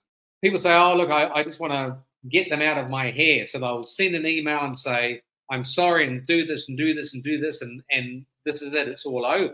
people 0.44 0.60
say, 0.60 0.74
oh, 0.74 0.96
look, 0.96 1.10
I, 1.10 1.30
I 1.30 1.44
just 1.44 1.60
want 1.60 1.74
to 1.74 1.98
get 2.30 2.50
them 2.50 2.62
out 2.62 2.78
of 2.78 2.90
my 2.90 3.12
hair. 3.12 3.46
So 3.46 3.60
they'll 3.60 3.86
send 3.86 4.16
an 4.16 4.26
email 4.26 4.62
and 4.62 4.78
say, 4.78 5.22
I'm 5.50 5.64
sorry, 5.64 6.08
and 6.08 6.26
do 6.26 6.46
this 6.46 6.68
and 6.68 6.78
do 6.78 6.94
this 6.94 7.14
and 7.14 7.24
do 7.24 7.38
this, 7.38 7.62
and, 7.62 7.82
and 7.92 8.26
this 8.46 8.62
is 8.62 8.74
it, 8.74 8.88
it's 8.88 9.06
all 9.06 9.26
over. 9.26 9.54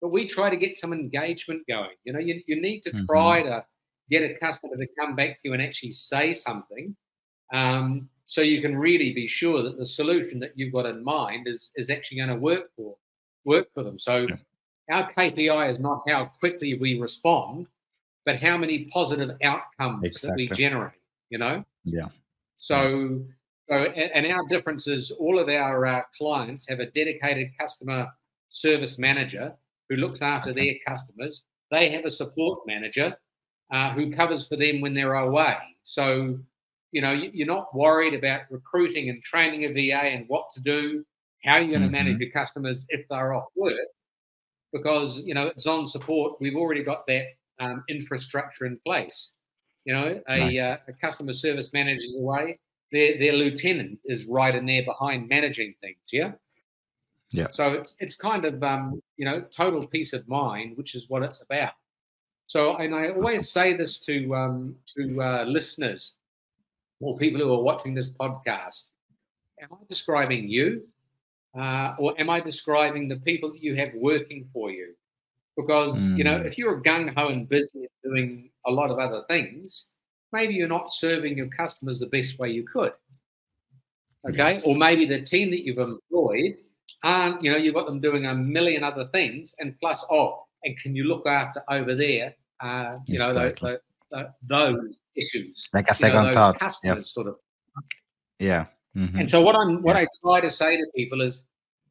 But 0.00 0.08
we 0.08 0.26
try 0.26 0.48
to 0.48 0.56
get 0.56 0.76
some 0.76 0.92
engagement 0.92 1.66
going. 1.68 1.96
You 2.04 2.12
know, 2.14 2.18
you, 2.18 2.40
you 2.46 2.60
need 2.60 2.82
to 2.84 2.90
Mhm. 2.92 3.06
try 3.06 3.42
to 3.42 3.64
get 4.08 4.22
a 4.22 4.34
customer 4.38 4.76
to 4.76 4.86
come 4.98 5.14
back 5.16 5.34
to 5.34 5.40
you 5.44 5.52
and 5.52 5.62
actually 5.62 5.90
say 5.92 6.32
something. 6.32 6.96
Um, 7.52 8.08
so 8.28 8.42
you 8.42 8.60
can 8.60 8.76
really 8.78 9.12
be 9.12 9.26
sure 9.26 9.62
that 9.62 9.78
the 9.78 9.86
solution 9.86 10.38
that 10.38 10.52
you've 10.54 10.72
got 10.72 10.86
in 10.86 11.02
mind 11.02 11.48
is, 11.48 11.72
is 11.76 11.88
actually 11.90 12.18
going 12.18 12.28
to 12.28 12.36
work 12.36 12.70
for 12.76 12.94
work 13.44 13.66
for 13.72 13.82
them. 13.82 13.98
So 13.98 14.26
our 14.90 15.10
KPI 15.12 15.70
is 15.70 15.80
not 15.80 16.02
how 16.06 16.26
quickly 16.38 16.78
we 16.78 17.00
respond, 17.00 17.66
but 18.26 18.36
how 18.36 18.58
many 18.58 18.84
positive 18.84 19.30
outcomes 19.42 20.20
that 20.20 20.34
we 20.36 20.48
generate. 20.48 20.92
You 21.30 21.38
know. 21.38 21.64
Yeah. 21.84 22.08
So, 22.58 23.22
so 23.70 23.74
and 23.74 24.26
our 24.26 24.46
difference 24.48 24.86
is 24.86 25.10
all 25.10 25.38
of 25.38 25.48
our 25.48 25.86
uh, 25.86 26.02
clients 26.16 26.68
have 26.68 26.80
a 26.80 26.86
dedicated 26.90 27.48
customer 27.58 28.08
service 28.50 28.98
manager 28.98 29.54
who 29.88 29.96
looks 29.96 30.20
after 30.20 30.50
Okay. 30.50 30.66
their 30.66 30.74
customers. 30.86 31.44
They 31.70 31.90
have 31.92 32.04
a 32.04 32.10
support 32.10 32.66
manager 32.66 33.16
uh, 33.70 33.90
who 33.92 34.10
covers 34.10 34.46
for 34.46 34.56
them 34.56 34.80
when 34.82 34.92
they're 34.92 35.14
away. 35.14 35.56
So, 35.82 36.38
you 36.92 37.00
know, 37.02 37.12
you- 37.12 37.30
you're 37.34 37.46
not 37.46 37.74
worried 37.74 38.14
about 38.14 38.50
recruiting 38.50 39.10
and 39.10 39.22
training 39.22 39.64
a 39.64 39.68
VA 39.72 40.00
and 40.14 40.28
what 40.28 40.50
to 40.54 40.60
do, 40.60 41.04
how 41.44 41.56
you're 41.58 41.70
going 41.70 41.82
to 41.82 41.88
manage 41.90 42.16
Mhm. 42.16 42.20
your 42.20 42.30
customers 42.30 42.84
if 42.88 43.06
they're 43.08 43.34
off 43.34 43.48
work, 43.54 43.88
because 44.72 45.22
you 45.24 45.34
know, 45.34 45.46
it's 45.48 45.66
on 45.66 45.86
support. 45.86 46.40
We've 46.40 46.56
already 46.56 46.82
got 46.82 47.06
that 47.06 47.26
um, 47.60 47.82
infrastructure 47.88 48.66
in 48.66 48.78
place. 48.86 49.34
You 49.84 49.94
know, 49.94 50.22
a, 50.28 50.38
Nice. 50.38 50.62
uh, 50.62 50.76
a 50.86 50.92
customer 50.92 51.32
service 51.32 51.72
manager's 51.72 52.14
away. 52.16 52.58
Their 52.92 53.18
their 53.18 53.32
lieutenant 53.32 53.98
is 54.04 54.26
right 54.26 54.54
in 54.54 54.64
there 54.66 54.84
behind 54.84 55.28
managing 55.28 55.74
things. 55.80 55.98
Yeah. 56.12 56.32
Yeah. 57.30 57.48
So 57.50 57.72
it's 57.72 57.96
it's 57.98 58.14
kind 58.14 58.44
of 58.44 58.62
um, 58.62 59.02
you 59.16 59.24
know 59.24 59.40
total 59.50 59.86
peace 59.86 60.12
of 60.12 60.26
mind, 60.28 60.76
which 60.76 60.94
is 60.94 61.08
what 61.10 61.22
it's 61.22 61.42
about. 61.42 61.72
So 62.46 62.76
and 62.76 62.94
I 62.94 63.08
always 63.10 63.48
say 63.50 63.74
this 63.74 63.98
to 64.00 64.34
um, 64.34 64.78
to 64.96 65.20
uh, 65.22 65.44
listeners 65.44 66.16
or 67.00 67.16
people 67.18 67.40
who 67.40 67.52
are 67.52 67.62
watching 67.62 67.94
this 67.94 68.12
podcast: 68.12 68.90
Am 69.60 69.68
I 69.72 69.76
describing 69.88 70.48
you, 70.48 70.86
uh, 71.58 71.94
or 71.98 72.18
am 72.20 72.30
I 72.30 72.40
describing 72.40 73.08
the 73.08 73.16
people 73.16 73.52
that 73.52 73.62
you 73.62 73.74
have 73.76 73.90
working 73.94 74.48
for 74.52 74.70
you? 74.70 74.94
Because 75.56 76.00
you 76.16 76.24
know, 76.24 76.38
Mm. 76.38 76.46
if 76.46 76.56
you're 76.58 76.80
gung 76.80 77.12
ho 77.16 77.28
and 77.28 77.48
busy 77.48 77.86
doing 78.04 78.50
a 78.66 78.70
lot 78.70 78.90
of 78.90 78.98
other 78.98 79.24
things, 79.28 79.90
maybe 80.32 80.54
you're 80.54 80.68
not 80.68 80.90
serving 80.92 81.36
your 81.36 81.48
customers 81.48 81.98
the 81.98 82.06
best 82.06 82.38
way 82.38 82.50
you 82.50 82.64
could. 82.64 82.92
Okay, 84.28 84.36
Yes. 84.36 84.66
or 84.66 84.76
maybe 84.76 85.04
the 85.06 85.22
team 85.22 85.50
that 85.50 85.64
you've 85.64 85.78
employed 85.78 86.58
aren't, 87.02 87.42
you 87.42 87.50
know, 87.50 87.56
you've 87.56 87.74
got 87.74 87.86
them 87.86 88.00
doing 88.00 88.26
a 88.26 88.34
million 88.34 88.82
other 88.84 89.06
things, 89.08 89.54
and 89.60 89.78
plus, 89.80 90.04
oh, 90.10 90.44
and 90.64 90.76
can 90.76 90.94
you 90.96 91.04
look 91.04 91.26
after 91.26 91.62
over 91.70 91.94
there, 91.94 92.34
uh, 92.60 92.96
you 93.06 93.18
know, 93.18 93.26
those, 93.32 93.54
those, 94.10 94.26
those 94.42 94.96
issues, 95.18 95.68
Like 95.74 95.86
a 95.86 95.88
you 95.88 95.90
know, 95.90 95.94
second 96.22 96.34
thought. 96.34 96.58
customers, 96.58 97.10
sort 97.12 97.26
of. 97.26 97.38
Yeah. 98.38 98.66
Mhm. 98.96 99.20
And 99.20 99.28
so 99.28 99.42
what 99.42 99.54
I'm 99.56 99.82
what 99.82 99.96
Yeah. 99.96 100.02
I 100.02 100.06
try 100.22 100.40
to 100.40 100.50
say 100.50 100.76
to 100.76 100.86
people 100.96 101.20
is 101.20 101.44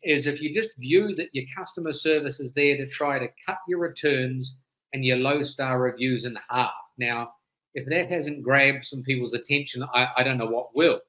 is 0.04 0.26
if 0.28 0.42
you 0.42 0.54
just 0.54 0.76
view 0.78 1.16
that 1.16 1.30
your 1.34 1.46
customer 1.56 1.92
service 1.92 2.40
is 2.40 2.54
there 2.54 2.78
to 2.78 2.88
try 2.88 3.20
to 3.20 3.28
cut 3.46 3.58
your 3.68 3.80
returns 3.80 4.56
and 4.94 5.04
your 5.04 5.18
low 5.18 5.42
star 5.44 5.80
reviews 5.82 6.26
in 6.26 6.38
half. 6.50 6.72
Now, 6.98 7.34
if 7.74 7.86
that 7.90 8.08
hasn't 8.10 8.42
grabbed 8.44 8.86
some 8.86 9.04
people's 9.04 9.34
attention, 9.34 9.84
I, 9.94 10.08
I 10.18 10.24
don't 10.24 10.38
know 10.38 10.48
what 10.48 10.76
will. 10.76 11.02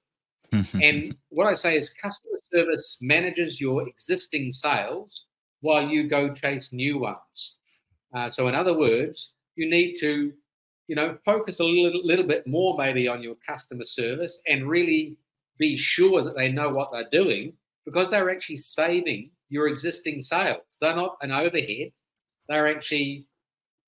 And 0.82 1.14
what 1.28 1.46
I 1.46 1.54
say 1.54 1.76
is 1.76 1.90
customer 1.90 2.40
service 2.52 2.96
manages 3.00 3.60
your 3.60 3.86
existing 3.86 4.50
sales 4.52 5.26
while 5.60 5.86
you 5.86 6.08
go 6.08 6.32
chase 6.34 6.72
new 6.72 6.98
ones. 6.98 7.56
Uh, 8.14 8.30
so 8.30 8.48
in 8.48 8.54
other 8.54 8.76
words, 8.76 9.34
you 9.56 9.68
need 9.68 9.96
to, 9.96 10.32
you 10.88 10.96
know, 10.96 11.16
focus 11.24 11.60
a 11.60 11.64
little, 11.64 12.04
little 12.04 12.26
bit 12.26 12.46
more 12.46 12.76
maybe 12.76 13.06
on 13.06 13.22
your 13.22 13.36
customer 13.46 13.84
service 13.84 14.40
and 14.48 14.68
really 14.68 15.16
be 15.58 15.76
sure 15.76 16.22
that 16.22 16.34
they 16.34 16.50
know 16.50 16.70
what 16.70 16.90
they're 16.90 17.08
doing 17.12 17.52
because 17.84 18.10
they're 18.10 18.30
actually 18.30 18.56
saving 18.56 19.30
your 19.50 19.68
existing 19.68 20.20
sales. 20.20 20.62
They're 20.80 20.96
not 20.96 21.16
an 21.20 21.30
overhead. 21.30 21.92
They're 22.48 22.68
actually, 22.68 23.26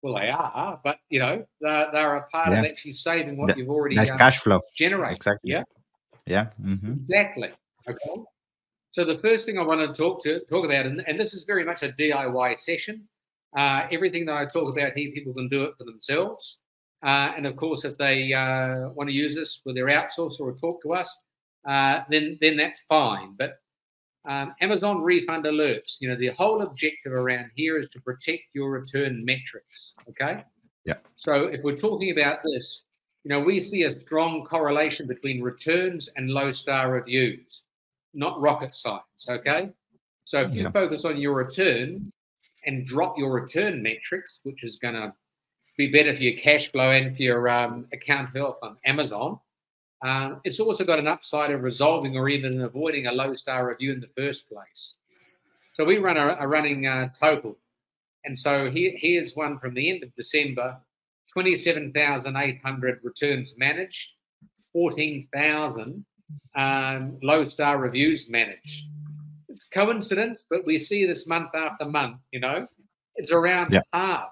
well, 0.03 0.15
they 0.15 0.29
are, 0.29 0.79
but 0.85 0.99
you 1.09 1.21
know, 1.21 1.45
they're, 1.61 1.89
they're 1.91 2.17
a 2.17 2.27
part 2.29 2.49
of 2.53 2.65
actually 2.65 2.93
saving 2.93 3.39
what 3.39 3.57
you've 3.57 3.71
already 3.71 3.97
That's 3.97 4.11
um, 4.11 4.19
cash 4.19 4.39
flow. 4.39 4.61
generated. 4.77 5.17
Exactly. 5.17 5.53
Yeah. 5.53 5.63
Yeah. 6.27 6.51
hmm 6.63 6.93
Exactly. 6.93 7.51
Okay. 7.89 8.23
So 8.91 9.05
the 9.05 9.19
first 9.19 9.47
thing 9.47 9.59
I 9.59 9.63
want 9.63 9.81
to 9.81 9.99
talk 9.99 10.23
to 10.25 10.41
talk 10.41 10.67
about, 10.67 10.85
and, 10.85 11.03
and 11.07 11.19
this 11.19 11.33
is 11.33 11.45
very 11.45 11.65
much 11.65 11.83
a 11.83 11.93
DIY 11.93 12.59
session. 12.59 13.09
Uh, 13.57 13.87
everything 13.91 14.27
that 14.27 14.37
I 14.37 14.45
talk 14.45 14.71
about 14.71 14.93
here, 14.95 15.11
people 15.13 15.33
can 15.33 15.49
do 15.49 15.63
it 15.63 15.75
for 15.79 15.85
themselves. 15.85 16.61
Uh, 17.03 17.33
and 17.37 17.47
of 17.47 17.57
course, 17.57 17.85
if 17.85 17.97
they 17.97 18.33
uh, 18.33 18.91
want 18.91 19.09
to 19.09 19.15
use 19.15 19.35
this 19.35 19.61
with 19.65 19.75
their 19.75 19.87
outsource 19.87 20.39
or 20.39 20.53
talk 20.55 20.83
to 20.83 20.93
us, 20.93 21.23
uh, 21.67 22.03
then 22.11 22.39
then 22.41 22.57
that's 22.57 22.81
fine. 22.89 23.35
But 23.39 23.61
um, 24.29 24.55
Amazon 24.61 25.03
refund 25.03 25.45
alerts, 25.45 26.01
you 26.01 26.09
know, 26.09 26.17
the 26.17 26.29
whole 26.29 26.61
objective 26.63 27.13
around 27.13 27.51
here 27.55 27.79
is 27.79 27.89
to 27.89 28.01
protect 28.01 28.43
your 28.53 28.71
return 28.71 29.25
metrics. 29.25 29.95
Okay. 30.11 30.45
Yeah. 30.85 30.99
So 31.17 31.47
if 31.47 31.63
we're 31.63 31.77
talking 31.77 32.11
about 32.11 32.41
this, 32.45 32.85
you 33.25 33.31
know, 33.31 33.41
we 33.41 33.61
see 33.61 33.85
a 33.85 34.01
strong 34.01 34.45
correlation 34.45 35.07
between 35.07 35.43
returns 35.43 36.09
and 36.17 36.29
low 36.29 36.53
star 36.53 36.93
reviews, 36.93 37.65
not 38.13 38.39
rocket 38.41 38.75
science. 38.75 39.27
Okay. 39.29 39.71
So 40.25 40.43
if 40.43 40.55
you 40.55 40.65
Yeah. 40.65 40.71
focus 40.71 41.05
on 41.07 41.17
your 41.17 41.35
returns 41.35 42.13
and 42.67 42.87
drop 42.87 43.17
your 43.17 43.33
return 43.33 43.83
metrics, 43.83 44.41
which 44.43 44.65
is 44.65 44.77
going 44.77 44.95
to 44.95 45.15
be 45.77 45.89
better 45.89 46.15
for 46.15 46.23
your 46.23 46.39
cash 46.39 46.71
flow 46.71 46.91
and 46.91 47.17
for 47.17 47.23
your 47.23 47.49
um, 47.49 47.87
account 47.93 48.37
health 48.37 48.59
on 48.63 48.77
Amazon, 48.85 49.39
uh, 50.05 50.37
it's 50.45 50.61
also 50.61 50.85
got 50.85 50.99
an 50.99 51.07
upside 51.07 51.51
of 51.51 51.63
resolving 51.63 52.17
or 52.17 52.29
even 52.29 52.63
avoiding 52.63 53.07
a 53.07 53.13
low 53.13 53.35
star 53.35 53.69
review 53.69 53.93
in 53.93 54.01
the 54.01 54.11
first 54.17 54.49
place. 54.49 54.95
So 55.75 55.85
we 55.85 55.99
run 55.99 56.17
a, 56.17 56.37
a 56.41 56.49
running 56.49 56.87
uh, 56.87 57.09
total. 57.19 57.57
And 58.25 58.37
so 58.37 58.71
here, 58.71 58.93
here's 58.97 59.35
one 59.37 59.59
from 59.59 59.75
the 59.75 59.91
end 59.91 60.03
of 60.03 60.15
December 60.15 60.77
27,800 61.33 63.01
returns 63.03 63.57
managed, 63.57 64.09
14,000 64.73 66.05
um, 66.57 67.19
low 67.23 67.45
star 67.45 67.79
reviews 67.79 68.29
managed. 68.29 68.87
It's 69.49 69.65
coincidence, 69.65 70.45
but 70.49 70.67
we 70.67 70.79
see 70.79 71.07
this 71.07 71.27
month 71.27 71.55
after 71.55 71.85
month, 71.85 72.19
you 72.33 72.41
know, 72.41 72.67
it's 73.17 73.31
around 73.31 73.73
Yeah. 73.73 73.83
half 73.93 74.31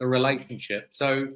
the 0.00 0.06
relationship. 0.06 0.88
So 0.92 1.28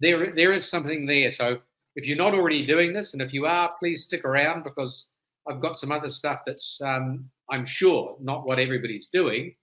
there, 0.00 0.32
there 0.34 0.52
is 0.52 0.68
something 0.68 1.06
there. 1.06 1.30
So 1.32 1.58
if 1.96 2.06
you're 2.06 2.16
not 2.16 2.34
already 2.34 2.66
doing 2.66 2.92
this, 2.92 3.12
and 3.12 3.22
if 3.22 3.32
you 3.32 3.46
are, 3.46 3.72
please 3.78 4.02
stick 4.04 4.24
around 4.24 4.64
because 4.64 5.08
I've 5.48 5.60
got 5.60 5.76
some 5.78 5.92
other 5.92 6.08
stuff 6.08 6.40
that's, 6.46 6.80
um, 6.82 7.28
I'm 7.50 7.64
sure, 7.66 8.16
not 8.20 8.46
what 8.46 8.58
everybody's 8.58 9.06
doing. 9.08 9.54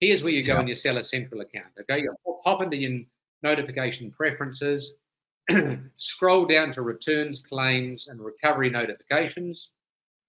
Here's 0.00 0.22
where 0.22 0.32
you 0.32 0.42
go 0.42 0.54
Yeah. 0.54 0.60
in 0.60 0.66
your 0.68 0.76
Seller 0.76 1.02
Central 1.02 1.40
account. 1.40 1.72
Okay, 1.80 2.00
you 2.00 2.14
pop 2.44 2.62
into 2.62 2.76
your 2.76 3.00
notification 3.42 4.10
preferences, 4.10 4.94
scroll 5.96 6.46
down 6.46 6.70
to 6.72 6.82
returns, 6.82 7.40
claims, 7.40 8.08
and 8.08 8.20
recovery 8.20 8.70
notifications. 8.70 9.68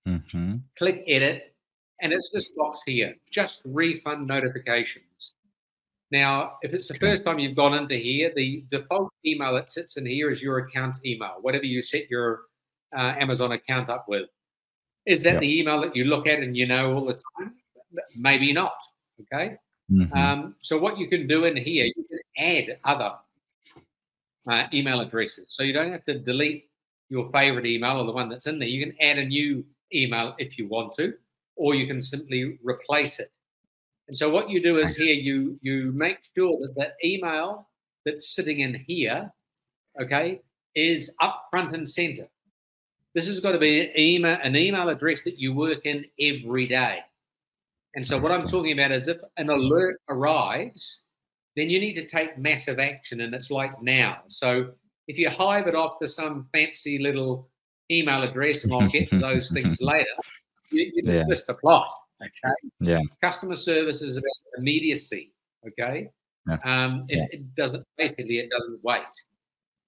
hmm 0.05 0.55
Click 0.77 1.03
edit, 1.07 1.55
and 2.01 2.11
it's 2.11 2.31
this 2.33 2.49
box 2.57 2.79
here, 2.85 3.15
just 3.29 3.61
refund 3.65 4.27
notifications. 4.27 5.33
Now, 6.13 6.60
if 6.62 6.74
it's 6.75 6.88
the 6.89 6.93
Okay. 6.93 7.08
first 7.08 7.25
time 7.25 7.39
you've 7.39 7.55
gone 7.55 7.74
into 7.74 7.96
here, 7.96 8.32
the 8.36 8.63
default 8.70 9.12
email 9.25 9.51
that 9.55 9.72
sits 9.72 9.98
in 9.98 10.05
here 10.05 10.29
is 10.29 10.43
your 10.43 10.60
account 10.60 10.96
email, 11.03 11.38
whatever 11.41 11.65
you 11.65 11.82
set 11.82 12.08
your 12.08 12.43
uh, 12.96 13.15
Amazon 13.17 13.51
account 13.53 13.89
up 13.89 14.05
with. 14.08 14.29
Is 15.08 15.24
that 15.24 15.34
Yep. 15.34 15.41
the 15.41 15.60
email 15.60 15.82
that 15.82 15.96
you 15.96 16.03
look 16.05 16.27
at 16.27 16.39
and 16.39 16.55
you 16.55 16.67
know 16.67 16.93
all 16.93 17.05
the 17.05 17.20
time? 17.34 17.55
Maybe 18.15 18.53
not. 18.53 18.77
Okay. 19.22 19.58
hmm 19.89 20.03
Um, 20.15 20.55
so 20.60 20.77
what 20.77 21.00
you 21.00 21.08
can 21.08 21.25
do 21.27 21.46
in 21.46 21.58
here, 21.58 21.86
you 21.96 22.03
can 22.08 22.20
add 22.38 22.77
other 22.86 23.12
uh, 24.48 24.67
email 24.72 25.00
addresses. 25.01 25.48
So 25.55 25.63
you 25.63 25.74
don't 25.74 25.91
have 25.91 26.05
to 26.05 26.20
delete 26.20 26.70
your 27.10 27.32
favorite 27.32 27.65
email 27.65 28.00
or 28.00 28.05
the 28.05 28.12
one 28.12 28.29
that's 28.29 28.46
in 28.46 28.60
there. 28.60 28.70
You 28.70 28.86
can 28.86 28.96
add 29.01 29.17
a 29.17 29.25
new 29.25 29.65
email 29.91 30.36
if 30.38 30.60
you 30.60 30.67
want 30.67 30.93
to, 31.00 31.15
or 31.55 31.74
you 31.74 31.88
can 31.88 32.00
simply 32.01 32.60
replace 32.62 33.20
it. 33.20 33.32
And 34.07 34.17
so 34.17 34.29
what 34.29 34.50
you 34.50 34.62
do 34.62 34.77
is 34.77 34.95
here 34.95 35.13
you 35.13 35.57
you 35.62 35.91
make 35.93 36.19
sure 36.36 36.60
that 36.62 36.75
the 36.75 37.07
email 37.07 37.69
that's 38.05 38.36
sitting 38.36 38.60
in 38.60 38.74
here, 38.74 39.31
okay, 40.01 40.41
is 40.75 41.15
up 41.22 41.48
front 41.50 41.74
and 41.74 41.88
center. 41.88 42.27
This 43.15 43.27
has 43.27 43.39
got 43.39 43.51
to 43.51 43.60
be 43.60 43.81
an 43.81 43.91
email, 43.98 44.38
an 44.43 44.55
email 44.55 44.89
address 44.89 45.22
that 45.24 45.38
you 45.39 45.53
work 45.53 45.86
in 45.86 46.05
every 46.19 46.67
day. 46.67 47.00
And 47.95 48.05
so 48.05 48.17
what 48.17 48.31
I'm 48.31 48.48
talking 48.48 48.72
about 48.74 48.91
is 48.91 49.07
if 49.07 49.22
an 49.38 49.50
alert 49.51 50.01
arrives, 50.10 51.03
then 51.55 51.69
you 51.69 51.79
need 51.79 51.93
to 51.93 52.07
take 52.07 52.38
massive 52.39 52.79
action, 52.79 53.22
and 53.22 53.33
it's 53.36 53.51
like 53.51 53.79
now. 53.83 54.24
So 54.27 54.72
if 55.07 55.17
you 55.19 55.29
hive 55.29 55.67
it 55.67 55.75
off 55.75 56.00
to 56.01 56.07
some 56.07 56.50
fancy 56.51 56.98
little 56.98 57.48
email 57.91 58.24
address, 58.24 58.63
and 58.63 58.74
I'll 58.74 58.89
get 58.89 59.07
to 59.10 59.19
those 59.19 59.51
things 59.51 59.79
later, 59.81 60.10
you, 60.72 60.91
you 60.95 61.03
just 61.03 61.19
Yeah. 61.19 61.25
miss 61.27 61.45
the 61.45 61.53
plot. 61.53 61.91
Okay. 62.24 62.53
Yeah. 62.80 63.01
Customer 63.22 63.56
service 63.56 64.01
is 64.01 64.18
about 64.18 64.32
immediacy. 64.58 65.32
Okay. 65.68 66.10
Yeah. 66.48 66.58
Um, 66.63 67.06
it, 67.10 67.18
Yeah. 67.18 67.25
it 67.32 67.56
doesn't 67.56 67.86
basically 67.98 68.39
it 68.39 68.50
doesn't 68.50 68.84
wait. 68.84 69.03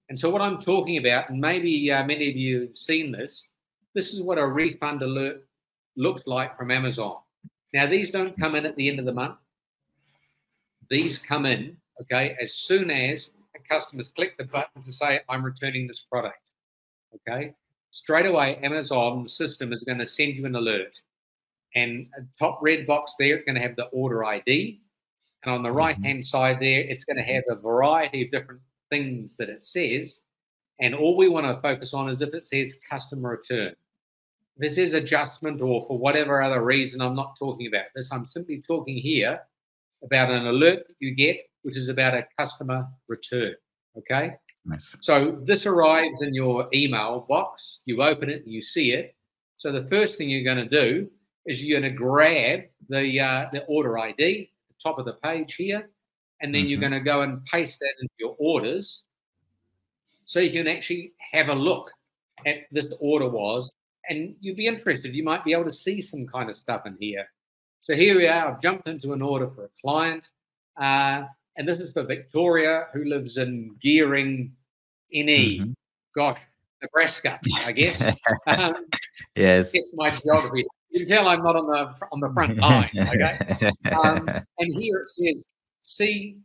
And 0.09 0.19
so 0.19 0.29
what 0.29 0.41
I'm 0.41 0.59
talking 0.59 0.97
about, 0.97 1.29
and 1.29 1.39
maybe 1.41 1.91
uh, 1.91 2.05
many 2.05 2.29
of 2.29 2.35
you 2.35 2.61
have 2.61 2.77
seen 2.77 3.11
this, 3.11 3.51
this 3.95 4.13
is 4.13 4.21
what 4.21 4.37
a 4.37 4.45
refund 4.45 5.01
alert 5.01 5.47
looks 5.97 6.23
like 6.27 6.55
from 6.57 6.69
Amazon. 6.71 7.17
Now 7.73 7.87
these 7.87 8.11
don't 8.11 8.37
come 8.39 8.55
in 8.55 8.65
at 8.65 8.75
the 8.75 8.87
end 8.87 8.99
of 8.99 9.05
the 9.05 9.13
month. 9.13 9.37
These 10.89 11.17
come 11.17 11.45
in, 11.45 11.75
okay, 12.01 12.35
as 12.39 12.53
soon 12.53 12.91
as 12.91 13.31
a 13.55 13.59
customer's 13.67 14.09
click 14.09 14.37
the 14.37 14.43
button 14.45 14.83
to 14.83 14.91
say, 14.91 15.21
I'm 15.27 15.43
returning 15.43 15.87
this 15.87 16.01
product. 16.01 16.39
Okay. 17.15 17.53
Straight 17.91 18.25
away, 18.27 18.57
Amazon 18.57 19.25
system 19.25 19.73
is 19.73 19.83
going 19.83 19.99
to 19.99 20.05
send 20.05 20.35
you 20.35 20.45
an 20.45 20.55
alert. 20.55 21.01
And 21.75 22.07
top 22.39 22.59
red 22.61 22.85
box 22.85 23.15
there, 23.19 23.35
it's 23.35 23.45
going 23.45 23.55
to 23.55 23.61
have 23.61 23.75
the 23.75 23.85
order 23.87 24.23
ID. 24.23 24.81
And 25.43 25.53
on 25.53 25.61
the 25.61 25.69
mm-hmm. 25.69 25.77
right 25.77 25.97
hand 25.97 26.25
side 26.25 26.57
there, 26.59 26.81
it's 26.81 27.03
going 27.03 27.17
to 27.17 27.23
have 27.23 27.43
a 27.49 27.55
variety 27.55 28.23
of 28.23 28.31
different 28.31 28.61
things 28.89 29.35
that 29.37 29.49
it 29.49 29.63
says. 29.63 30.21
And 30.79 30.95
all 30.95 31.15
we 31.15 31.29
want 31.29 31.45
to 31.45 31.61
focus 31.61 31.93
on 31.93 32.09
is 32.09 32.21
if 32.21 32.33
it 32.33 32.45
says 32.45 32.75
customer 32.89 33.29
return. 33.29 33.75
If 34.57 34.71
it 34.71 34.75
says 34.75 34.93
adjustment 34.93 35.61
or 35.61 35.85
for 35.87 35.97
whatever 35.97 36.41
other 36.41 36.63
reason, 36.63 37.01
I'm 37.01 37.15
not 37.15 37.37
talking 37.37 37.67
about 37.67 37.85
this. 37.93 38.11
I'm 38.11 38.25
simply 38.25 38.61
talking 38.65 38.97
here 38.97 39.41
about 40.03 40.31
an 40.31 40.47
alert 40.47 40.87
that 40.87 40.95
you 40.99 41.13
get, 41.13 41.37
which 41.63 41.77
is 41.77 41.89
about 41.89 42.13
a 42.13 42.27
customer 42.37 42.87
return. 43.07 43.55
Okay. 43.97 44.35
Nice. 44.65 44.95
So 45.01 45.39
this 45.43 45.65
arrives 45.65 46.21
in 46.21 46.33
your 46.33 46.67
email 46.73 47.25
box. 47.27 47.81
You 47.85 48.01
open 48.01 48.29
it 48.29 48.43
and 48.43 48.53
you 48.53 48.61
see 48.61 48.93
it. 48.93 49.15
So 49.57 49.71
the 49.71 49.87
first 49.89 50.17
thing 50.17 50.29
you're 50.29 50.43
going 50.43 50.67
to 50.67 50.81
do 50.81 51.09
is 51.45 51.63
you're 51.63 51.79
going 51.79 51.91
to 51.91 51.97
grab 51.97 52.61
the 52.89 53.19
uh, 53.19 53.47
the 53.51 53.63
order 53.65 53.97
ID, 53.97 54.49
the 54.67 54.75
top 54.81 54.99
of 54.99 55.05
the 55.05 55.13
page 55.13 55.55
here, 55.55 55.89
and 56.41 56.53
then 56.53 56.61
mm-hmm. 56.61 56.69
you're 56.69 56.79
going 56.79 56.91
to 56.91 56.99
go 56.99 57.21
and 57.21 57.43
paste 57.45 57.79
that 57.79 57.93
into 58.01 58.13
your 58.19 58.35
orders, 58.39 59.03
so 60.25 60.39
you 60.39 60.51
can 60.51 60.67
actually 60.67 61.13
have 61.31 61.49
a 61.49 61.53
look 61.53 61.91
at 62.45 62.57
this 62.71 62.87
order 62.99 63.29
was, 63.29 63.71
and 64.09 64.35
you'd 64.39 64.57
be 64.57 64.67
interested. 64.67 65.13
You 65.13 65.23
might 65.23 65.43
be 65.43 65.53
able 65.53 65.65
to 65.65 65.71
see 65.71 66.01
some 66.01 66.27
kind 66.27 66.49
of 66.49 66.55
stuff 66.55 66.85
in 66.85 66.97
here. 66.99 67.25
So 67.81 67.95
here 67.95 68.17
we 68.17 68.27
are. 68.27 68.51
I've 68.51 68.61
jumped 68.61 68.87
into 68.87 69.13
an 69.13 69.21
order 69.21 69.49
for 69.49 69.65
a 69.65 69.69
client, 69.81 70.29
uh, 70.81 71.23
and 71.57 71.67
this 71.67 71.79
is 71.79 71.91
for 71.91 72.03
Victoria, 72.03 72.87
who 72.93 73.05
lives 73.05 73.37
in 73.37 73.75
Gering, 73.83 74.51
NE. 75.11 75.59
Mm-hmm. 75.59 75.71
Gosh, 76.15 76.39
Nebraska, 76.81 77.39
I 77.63 77.71
guess. 77.71 78.01
um, 78.47 78.75
yes, 79.35 79.71
it's 79.73 79.93
my 79.95 80.09
geography. 80.09 80.65
You 80.95 81.05
can 81.05 81.17
tell 81.17 81.27
I'm 81.27 81.43
not 81.43 81.57
on 81.57 81.67
the 81.67 81.93
on 82.11 82.19
the 82.21 82.31
front 82.33 82.57
line. 82.57 82.89
Okay, 82.95 83.71
um, 84.03 84.29
and 84.59 84.81
here 84.81 84.97
it 84.99 85.09
says 85.09 85.51
see 85.81 86.37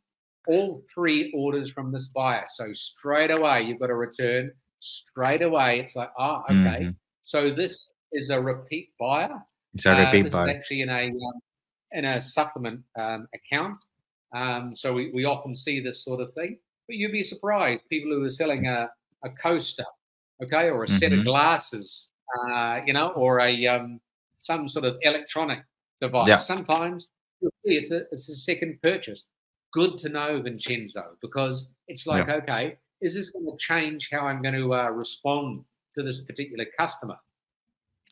all 0.48 0.82
three 0.92 1.32
orders 1.36 1.70
from 1.70 1.92
this 1.92 2.08
buyer. 2.08 2.44
So 2.48 2.72
straight 2.72 3.30
away 3.30 3.62
you've 3.62 3.78
got 3.78 3.90
a 3.90 3.94
return. 3.94 4.50
Straight 4.80 5.42
away, 5.42 5.78
it's 5.78 5.94
like, 5.94 6.10
ah, 6.18 6.42
oh, 6.48 6.52
okay. 6.52 6.84
Mm-hmm. 6.84 6.90
So 7.22 7.50
this 7.50 7.90
is 8.12 8.30
a 8.30 8.40
repeat 8.40 8.90
buyer. 8.98 9.40
It's 9.74 9.86
a 9.86 9.90
repeat 9.90 10.26
uh, 10.26 10.30
buyer. 10.30 10.50
actually 10.50 10.80
in 10.82 10.88
a 10.88 11.08
um, 11.08 11.40
in 11.92 12.04
a 12.04 12.20
supplement 12.20 12.80
um, 12.98 13.28
account. 13.34 13.78
Um, 14.34 14.74
so 14.74 14.92
we, 14.92 15.10
we 15.12 15.24
often 15.26 15.54
see 15.54 15.80
this 15.80 16.04
sort 16.04 16.20
of 16.20 16.32
thing. 16.32 16.58
But 16.88 16.96
you'd 16.96 17.12
be 17.12 17.22
surprised 17.22 17.88
people 17.88 18.10
who 18.10 18.24
are 18.24 18.30
selling 18.30 18.66
a, 18.66 18.90
a 19.24 19.30
coaster, 19.30 19.84
okay, 20.42 20.70
or 20.70 20.82
a 20.82 20.86
mm-hmm. 20.86 20.96
set 20.96 21.12
of 21.12 21.20
mm-hmm. 21.20 21.28
glasses, 21.28 22.10
uh, 22.48 22.80
you 22.84 22.92
know, 22.92 23.10
or 23.10 23.40
a 23.40 23.66
um, 23.66 24.00
some 24.40 24.68
sort 24.68 24.84
of 24.84 24.96
electronic 25.02 25.60
device. 26.00 26.28
Yeah. 26.28 26.36
Sometimes 26.36 27.08
it's 27.64 27.90
a, 27.90 28.02
it's 28.12 28.28
a 28.28 28.36
second 28.36 28.80
purchase. 28.82 29.26
Good 29.72 29.98
to 29.98 30.08
know, 30.08 30.40
Vincenzo, 30.42 31.16
because 31.22 31.68
it's 31.88 32.06
like, 32.06 32.26
yeah. 32.26 32.36
okay, 32.36 32.76
is 33.00 33.14
this 33.14 33.30
going 33.30 33.46
to 33.46 33.56
change 33.56 34.08
how 34.10 34.26
I'm 34.26 34.42
going 34.42 34.54
to 34.54 34.74
uh, 34.74 34.88
respond 34.88 35.64
to 35.94 36.02
this 36.02 36.22
particular 36.22 36.66
customer? 36.78 37.16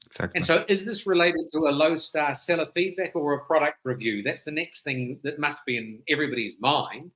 Exactly. 0.06 0.38
And 0.38 0.46
so, 0.46 0.64
is 0.68 0.84
this 0.84 1.06
related 1.06 1.50
to 1.52 1.58
a 1.58 1.70
low 1.70 1.98
star 1.98 2.34
seller 2.36 2.68
feedback 2.74 3.14
or 3.14 3.34
a 3.34 3.44
product 3.44 3.78
review? 3.84 4.22
That's 4.22 4.44
the 4.44 4.50
next 4.50 4.82
thing 4.82 5.20
that 5.22 5.38
must 5.38 5.58
be 5.66 5.76
in 5.76 6.00
everybody's 6.08 6.58
mind. 6.60 7.10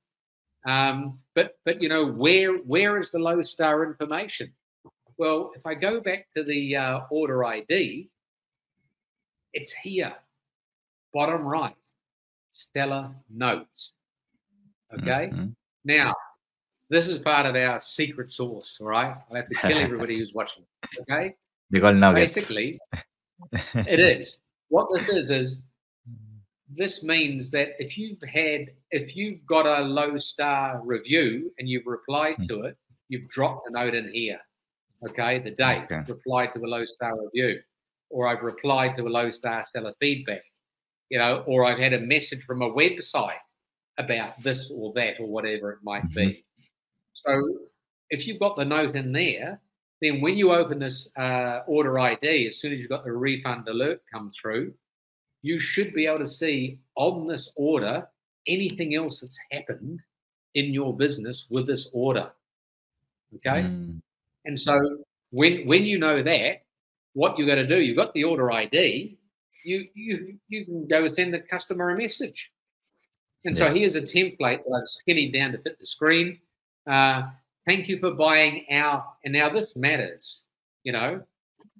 Um, 0.65 1.19
but 1.35 1.57
but 1.65 1.81
you 1.81 1.89
know 1.89 2.05
where 2.05 2.53
where 2.57 3.01
is 3.01 3.11
the 3.11 3.19
low 3.19 3.41
star 3.43 3.83
information? 3.83 4.53
Well, 5.17 5.51
if 5.55 5.65
I 5.65 5.73
go 5.73 6.01
back 6.01 6.27
to 6.35 6.43
the 6.43 6.75
uh, 6.75 7.01
order 7.09 7.43
ID, 7.45 8.09
it's 9.53 9.71
here, 9.71 10.13
bottom 11.13 11.43
right, 11.43 11.75
seller 12.51 13.11
notes. 13.29 13.93
Okay. 14.93 15.29
Mm-hmm. 15.31 15.47
Now, 15.85 16.13
this 16.89 17.07
is 17.07 17.19
part 17.19 17.45
of 17.45 17.55
our 17.55 17.79
secret 17.79 18.31
sauce. 18.31 18.77
All 18.79 18.87
right. 18.87 19.15
I 19.31 19.37
have 19.37 19.49
to 19.49 19.55
kill 19.55 19.77
everybody 19.77 20.17
who's 20.17 20.33
watching. 20.33 20.63
Okay. 21.01 21.35
They 21.71 21.79
got 21.79 21.95
nuggets. 21.95 22.35
Basically, 22.35 22.77
it 23.51 23.99
is. 23.99 24.37
What 24.67 24.89
this 24.93 25.09
is 25.09 25.31
is 25.31 25.63
this 26.69 27.03
means 27.03 27.49
that 27.49 27.69
if 27.79 27.97
you've 27.97 28.21
had 28.21 28.67
if 28.91 29.15
you've 29.15 29.43
got 29.47 29.65
a 29.65 29.81
low 29.81 30.19
star 30.19 30.81
review 30.83 31.51
and 31.57 31.67
you've 31.67 31.87
replied 31.87 32.35
to 32.47 32.61
it, 32.61 32.77
you've 33.09 33.27
dropped 33.29 33.67
a 33.67 33.71
note 33.71 33.95
in 33.95 34.11
here. 34.13 34.39
Okay, 35.09 35.39
the 35.39 35.49
date 35.49 35.85
okay. 35.85 36.03
replied 36.07 36.53
to 36.53 36.59
a 36.59 36.67
low 36.67 36.85
star 36.85 37.13
review, 37.19 37.59
or 38.13 38.27
I've 38.27 38.43
replied 38.43 38.95
to 38.95 39.07
a 39.07 39.09
low 39.09 39.31
star 39.31 39.63
seller 39.63 39.93
feedback, 39.99 40.43
you 41.09 41.17
know, 41.17 41.43
or 41.47 41.65
I've 41.65 41.79
had 41.79 41.93
a 41.93 41.99
message 41.99 42.43
from 42.43 42.61
a 42.61 42.69
website 42.69 43.41
about 43.97 44.41
this 44.41 44.71
or 44.71 44.93
that 44.93 45.19
or 45.19 45.27
whatever 45.27 45.71
it 45.71 45.79
might 45.83 46.05
mm-hmm. 46.05 46.29
be. 46.29 46.43
So 47.13 47.59
if 48.09 48.27
you've 48.27 48.39
got 48.39 48.55
the 48.55 48.65
note 48.65 48.95
in 48.95 49.11
there, 49.11 49.59
then 50.01 50.21
when 50.21 50.35
you 50.35 50.51
open 50.51 50.79
this 50.79 51.09
uh, 51.17 51.59
order 51.67 51.97
ID, 51.99 52.47
as 52.47 52.59
soon 52.59 52.73
as 52.73 52.79
you've 52.79 52.89
got 52.89 53.03
the 53.03 53.11
refund 53.11 53.67
alert 53.67 54.01
come 54.11 54.31
through, 54.31 54.73
you 55.41 55.59
should 55.59 55.93
be 55.93 56.05
able 56.07 56.19
to 56.19 56.27
see 56.27 56.79
on 56.95 57.27
this 57.27 57.51
order 57.55 58.07
anything 58.47 58.95
else 58.95 59.21
that's 59.21 59.37
happened 59.51 59.99
in 60.55 60.73
your 60.73 60.95
business 60.95 61.47
with 61.49 61.67
this 61.67 61.89
order. 61.93 62.31
Okay. 63.35 63.63
Mm. 63.63 64.01
And 64.45 64.59
so 64.59 64.79
when 65.31 65.65
when 65.65 65.85
you 65.85 65.97
know 65.97 66.21
that, 66.21 66.62
what 67.13 67.37
you're 67.37 67.47
going 67.47 67.59
to 67.59 67.67
do, 67.67 67.81
you've 67.81 67.97
got 67.97 68.13
the 68.13 68.23
order 68.23 68.51
ID, 68.51 69.17
you 69.63 69.87
you 69.93 70.37
you 70.49 70.65
can 70.65 70.87
go 70.87 71.07
send 71.07 71.33
the 71.33 71.39
customer 71.39 71.89
a 71.91 71.97
message. 71.97 72.51
And 73.45 73.55
yeah. 73.55 73.67
so 73.67 73.73
here's 73.73 73.95
a 73.95 74.01
template 74.01 74.63
that 74.63 74.73
I've 74.75 74.87
skinnied 74.87 75.33
down 75.33 75.51
to 75.51 75.57
fit 75.57 75.77
the 75.79 75.85
screen. 75.85 76.39
Uh, 76.87 77.23
Thank 77.65 77.87
you 77.87 77.99
for 77.99 78.11
buying 78.11 78.65
our, 78.71 79.05
and 79.23 79.33
now 79.33 79.49
this 79.49 79.75
matters, 79.75 80.43
you 80.83 80.91
know, 80.91 81.23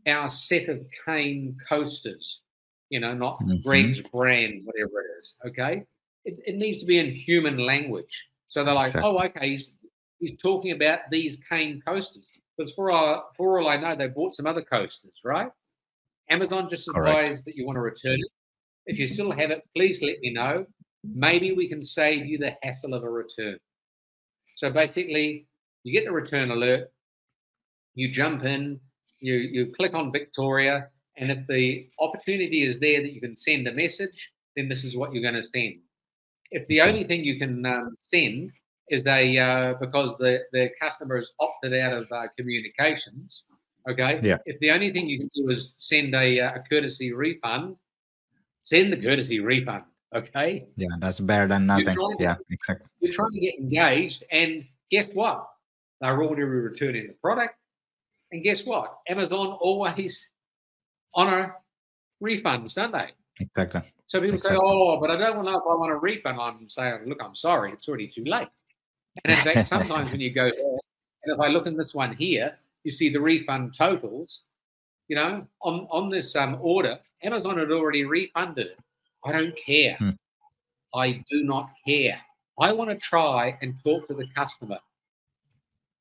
our 0.07 0.29
set 0.29 0.69
of 0.69 0.85
cane 1.05 1.57
coasters, 1.67 2.41
you 2.89 2.99
know, 2.99 3.13
not 3.13 3.39
mm-hmm. 3.41 3.57
Greg's 3.67 3.99
brand, 3.99 4.61
whatever 4.63 5.01
it 5.01 5.19
is. 5.19 5.35
Okay. 5.45 5.83
It, 6.23 6.39
it, 6.45 6.55
needs 6.55 6.79
to 6.79 6.85
be 6.85 6.99
in 6.99 7.11
human 7.11 7.57
language. 7.57 8.27
So 8.47 8.63
they're 8.63 8.73
like, 8.73 8.89
exactly. 8.89 9.11
oh, 9.11 9.25
okay, 9.25 9.49
he's, 9.49 9.71
he's 10.19 10.37
talking 10.37 10.71
about 10.71 10.99
these 11.11 11.35
cane 11.49 11.81
coasters. 11.85 12.31
Because 12.57 12.71
for 12.73 12.91
all, 12.91 13.31
for 13.35 13.59
all 13.59 13.67
I 13.67 13.77
know, 13.77 13.95
they 13.95 14.07
bought 14.07 14.35
some 14.35 14.45
other 14.45 14.61
coasters, 14.61 15.19
right? 15.23 15.49
Amazon 16.29 16.69
just 16.69 16.87
advised 16.87 17.45
that 17.45 17.55
you 17.55 17.65
want 17.65 17.77
to 17.77 17.81
return 17.81 18.19
it. 18.19 18.31
If 18.85 18.99
you 18.99 19.07
still 19.07 19.31
have 19.31 19.51
it, 19.51 19.63
please 19.75 20.01
let 20.01 20.19
me 20.19 20.33
know. 20.33 20.65
Maybe 21.03 21.53
we 21.53 21.67
can 21.67 21.83
save 21.83 22.25
you 22.25 22.37
the 22.37 22.55
hassle 22.61 22.93
of 22.93 23.03
a 23.03 23.09
return. 23.09 23.57
So 24.55 24.69
basically, 24.71 25.47
you 25.83 25.91
get 25.91 26.05
the 26.05 26.11
return 26.11 26.51
alert, 26.51 26.91
you 27.95 28.11
jump 28.11 28.43
in, 28.43 28.79
you, 29.19 29.35
you 29.35 29.73
click 29.75 29.93
on 29.93 30.11
Victoria, 30.11 30.87
and 31.17 31.31
if 31.31 31.45
the 31.47 31.87
opportunity 31.99 32.63
is 32.63 32.79
there 32.79 33.01
that 33.01 33.13
you 33.13 33.21
can 33.21 33.35
send 33.35 33.67
a 33.67 33.73
message, 33.73 34.31
then 34.55 34.69
this 34.69 34.83
is 34.83 34.95
what 34.95 35.13
you're 35.13 35.23
going 35.23 35.35
to 35.35 35.43
send. 35.43 35.75
If 36.51 36.67
the 36.67 36.81
only 36.81 37.03
thing 37.03 37.23
you 37.23 37.39
can 37.39 37.65
um, 37.65 37.97
send 38.01 38.51
is 38.89 39.03
they 39.03 39.37
uh, 39.37 39.73
because 39.79 40.15
the 40.17 40.41
the 40.51 40.69
customer 40.81 41.17
has 41.17 41.31
opted 41.39 41.73
out 41.73 41.93
of 41.93 42.11
uh, 42.11 42.27
communications, 42.37 43.45
okay. 43.89 44.19
Yeah. 44.23 44.37
If 44.45 44.59
the 44.59 44.71
only 44.71 44.91
thing 44.91 45.07
you 45.07 45.19
can 45.19 45.31
do 45.35 45.49
is 45.49 45.73
send 45.77 46.13
a, 46.15 46.39
uh, 46.39 46.55
a 46.55 46.59
courtesy 46.69 47.13
refund, 47.13 47.75
send 48.61 48.93
the 48.93 48.97
courtesy 48.97 49.39
refund. 49.39 49.83
Okay. 50.15 50.67
Yeah, 50.75 50.89
that's 50.99 51.19
better 51.19 51.47
than 51.47 51.65
nothing. 51.65 51.97
yeah, 52.19 52.35
exactly. 52.51 52.87
You're 52.99 53.13
trying 53.13 53.31
to 53.33 53.39
get 53.39 53.55
engaged, 53.57 54.23
and 54.31 54.63
guess 54.91 55.09
what? 55.13 55.47
They're 56.01 56.21
already 56.21 56.43
returning 56.43 57.07
the 57.07 57.13
product. 57.13 57.55
And 58.31 58.43
guess 58.43 58.65
what? 58.65 58.97
Amazon 59.07 59.57
always 59.61 60.31
honor 61.13 61.55
refunds, 62.21 62.75
don't 62.75 62.91
they? 62.91 63.09
Exactly. 63.39 63.81
So 64.07 64.19
people 64.19 64.35
exactly. 64.35 64.57
say, 64.57 64.61
oh, 64.63 64.99
but 64.99 65.11
I 65.11 65.17
don't 65.17 65.43
know 65.45 65.51
if 65.51 65.63
I 65.63 65.75
want 65.75 65.91
a 65.91 65.97
refund. 65.97 66.39
I'm 66.39 66.69
saying, 66.69 67.01
look, 67.07 67.23
I'm 67.23 67.35
sorry, 67.35 67.71
it's 67.71 67.87
already 67.87 68.07
too 68.07 68.23
late. 68.25 68.49
And 69.23 69.37
in 69.37 69.43
fact, 69.43 69.67
sometimes 69.75 70.11
when 70.11 70.21
you 70.21 70.31
go 70.31 70.49
there, 70.49 70.79
and 71.23 71.33
if 71.33 71.39
I 71.39 71.47
look 71.47 71.67
in 71.67 71.77
this 71.77 71.93
one 71.93 72.15
here, 72.15 72.57
you 72.83 72.91
see 72.91 73.09
the 73.09 73.21
refund 73.21 73.73
totals. 73.73 74.41
You 75.07 75.17
know, 75.17 75.47
on, 75.61 75.87
on 75.91 76.09
this 76.09 76.35
um, 76.35 76.57
order, 76.61 76.99
Amazon 77.23 77.57
had 77.57 77.71
already 77.71 78.05
refunded 78.05 78.67
it. 78.67 78.79
I 79.25 79.31
don't 79.31 79.55
care. 79.55 79.95
Hmm. 79.95 80.11
I 80.95 81.23
do 81.29 81.43
not 81.43 81.69
care. 81.87 82.19
I 82.59 82.71
want 82.71 82.89
to 82.89 82.97
try 82.97 83.57
and 83.61 83.81
talk 83.83 84.07
to 84.07 84.13
the 84.13 84.27
customer 84.35 84.79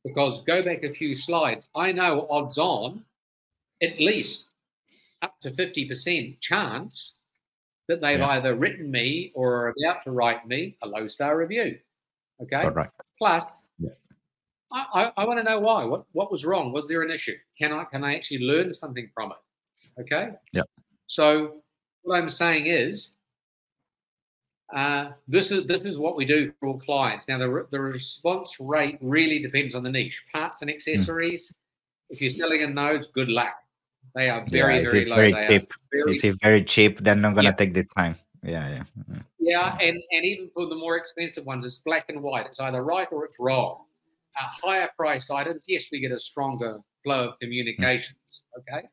because 0.05 0.43
go 0.43 0.61
back 0.63 0.83
a 0.83 0.93
few 0.93 1.15
slides, 1.15 1.69
I 1.75 1.93
know 1.93 2.27
odds 2.29 2.59
on 2.59 3.05
at 3.83 4.01
least 4.01 4.53
up 5.23 5.39
to 5.41 5.51
50% 5.51 6.41
chance 6.41 7.19
that 7.89 8.01
they've 8.01 8.19
yeah. 8.19 8.29
either 8.29 8.55
written 8.55 8.91
me 8.91 9.33
or 9.35 9.55
are 9.55 9.75
about 9.81 10.05
to 10.05 10.11
write 10.11 10.47
me 10.47 10.77
a 10.83 10.87
low 10.87 11.09
star 11.09 11.37
review. 11.37 11.79
Okay. 12.43 12.69
Right. 12.69 12.91
Plus, 13.19 13.45
yeah. 13.79 13.91
I, 14.73 14.87
I, 14.95 15.23
I 15.23 15.25
want 15.27 15.39
to 15.39 15.45
know 15.45 15.61
why. 15.61 15.85
What 15.85 16.05
what 16.13 16.31
was 16.31 16.45
wrong? 16.45 16.73
Was 16.73 16.89
there 16.89 17.03
an 17.03 17.11
issue? 17.11 17.37
Can 17.59 17.73
I 17.73 17.85
can 17.85 18.05
I 18.05 18.15
actually 18.17 18.41
learn 18.41 18.73
something 18.73 19.09
from 19.15 19.33
it? 19.33 20.01
Okay. 20.03 20.31
Yeah. 20.53 20.63
So 21.07 21.63
what 22.03 22.17
I'm 22.17 22.31
saying 22.31 22.67
is 22.67 23.15
uh, 24.75 25.11
this 25.29 25.51
is 25.51 25.67
this 25.67 25.83
is 25.83 25.99
what 25.99 26.17
we 26.17 26.25
do 26.25 26.53
for 26.59 26.69
all 26.69 26.81
clients. 26.81 27.29
Now, 27.29 27.39
the, 27.39 27.67
the 27.71 27.81
response 27.81 28.57
rate 28.59 28.99
really 29.01 29.39
depends 29.39 29.75
on 29.75 29.83
the 29.83 29.91
niche. 29.91 30.23
Parts 30.33 30.63
and 30.63 30.71
hmm. 30.71 30.75
accessories. 30.75 31.53
Mm. 31.53 31.57
If 32.11 32.21
you're 32.21 32.31
selling 32.31 32.61
in 32.61 32.75
those, 32.75 33.07
good 33.09 33.29
luck. 33.29 33.55
They 34.15 34.29
are 34.29 34.45
very 34.51 34.81
yeah, 34.81 34.91
very 34.91 35.05
low. 35.07 35.17
Very 35.17 35.33
cheap. 35.49 35.73
Very, 35.91 36.13
it's 36.13 36.43
very 36.43 36.65
cheap. 36.65 37.01
They're 37.03 37.15
not 37.15 37.35
gonna 37.35 37.49
yeah. 37.49 37.53
take 37.53 37.75
the 37.75 37.85
time. 37.85 38.17
Yeah, 38.43 38.69
yeah, 38.69 38.85
yeah. 39.09 39.23
Yeah, 39.39 39.79
and 39.81 40.03
and 40.11 40.25
even 40.25 40.51
for 40.55 40.67
the 40.67 40.75
more 40.75 40.97
expensive 40.97 41.47
ones, 41.47 41.65
it's 41.65 41.79
black 41.79 42.07
and 42.09 42.23
white. 42.23 42.47
It's 42.47 42.61
either 42.61 42.83
right 42.83 43.09
or 43.13 43.25
it's 43.25 43.39
wrong. 43.39 43.85
Uh, 44.39 44.49
higher 44.63 44.89
priced 44.97 45.31
items, 45.31 45.65
yes, 45.69 45.87
we 45.93 46.01
get 46.01 46.11
a 46.11 46.19
stronger 46.19 46.79
flow 47.05 47.29
of 47.29 47.39
communications. 47.41 48.17
Mm. 48.31 48.61
Okay, 48.61 48.89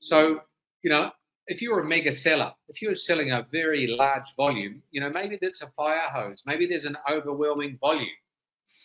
so 0.00 0.40
you 0.82 0.90
know 0.90 1.10
if 1.46 1.60
you're 1.60 1.80
a 1.80 1.84
mega 1.84 2.12
seller, 2.12 2.52
if 2.68 2.80
you're 2.80 2.94
selling 2.94 3.32
a 3.32 3.46
very 3.52 3.86
large 3.86 4.34
volume, 4.36 4.82
you 4.90 5.00
know, 5.00 5.10
maybe 5.10 5.38
that's 5.40 5.62
a 5.62 5.68
fire 5.70 6.08
hose, 6.12 6.42
maybe 6.46 6.66
there's 6.66 6.84
an 6.84 6.96
overwhelming 7.10 7.78
volume. 7.80 8.08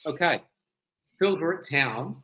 Okay, 0.06 0.42
filter 1.20 1.54
it 1.54 1.70
down 1.70 2.22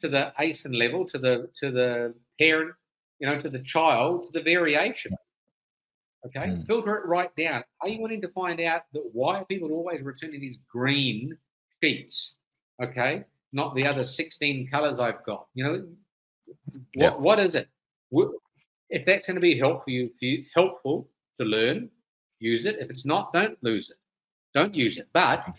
to 0.00 0.08
the 0.08 0.32
ASIN 0.40 0.76
level, 0.76 1.06
to 1.06 1.18
the 1.18 1.48
to 1.56 1.70
the 1.70 2.14
parent, 2.38 2.74
you 3.20 3.26
know, 3.26 3.38
to 3.38 3.48
the 3.48 3.60
child, 3.60 4.24
to 4.24 4.32
the 4.32 4.42
variation. 4.42 5.12
Okay, 6.26 6.46
mm. 6.46 6.66
filter 6.66 6.96
it 6.96 7.06
right 7.06 7.30
down. 7.36 7.62
Are 7.80 7.88
you 7.88 8.00
wanting 8.00 8.20
to 8.22 8.28
find 8.28 8.60
out 8.60 8.82
that 8.92 9.04
why 9.12 9.38
are 9.38 9.44
people 9.44 9.70
always 9.70 10.02
returning 10.02 10.40
these 10.40 10.58
green 10.68 11.36
sheets? 11.82 12.34
Okay, 12.82 13.24
not 13.52 13.74
the 13.74 13.86
other 13.86 14.04
16 14.04 14.68
colors 14.68 14.98
I've 14.98 15.24
got. 15.24 15.46
You 15.54 15.64
know, 15.64 15.86
what, 16.94 17.20
what 17.20 17.38
is 17.38 17.54
it? 17.54 17.68
If 18.90 19.06
that's 19.06 19.26
going 19.26 19.36
to 19.36 19.40
be 19.40 19.58
helpful 19.58 19.92
you, 19.92 20.10
helpful 20.54 21.08
to 21.38 21.46
learn, 21.46 21.90
use 22.40 22.66
it. 22.66 22.76
If 22.80 22.90
it's 22.90 23.04
not, 23.04 23.32
don't 23.32 23.58
lose 23.62 23.90
it. 23.90 23.96
Don't 24.54 24.74
use 24.74 24.98
it. 24.98 25.08
But 25.12 25.58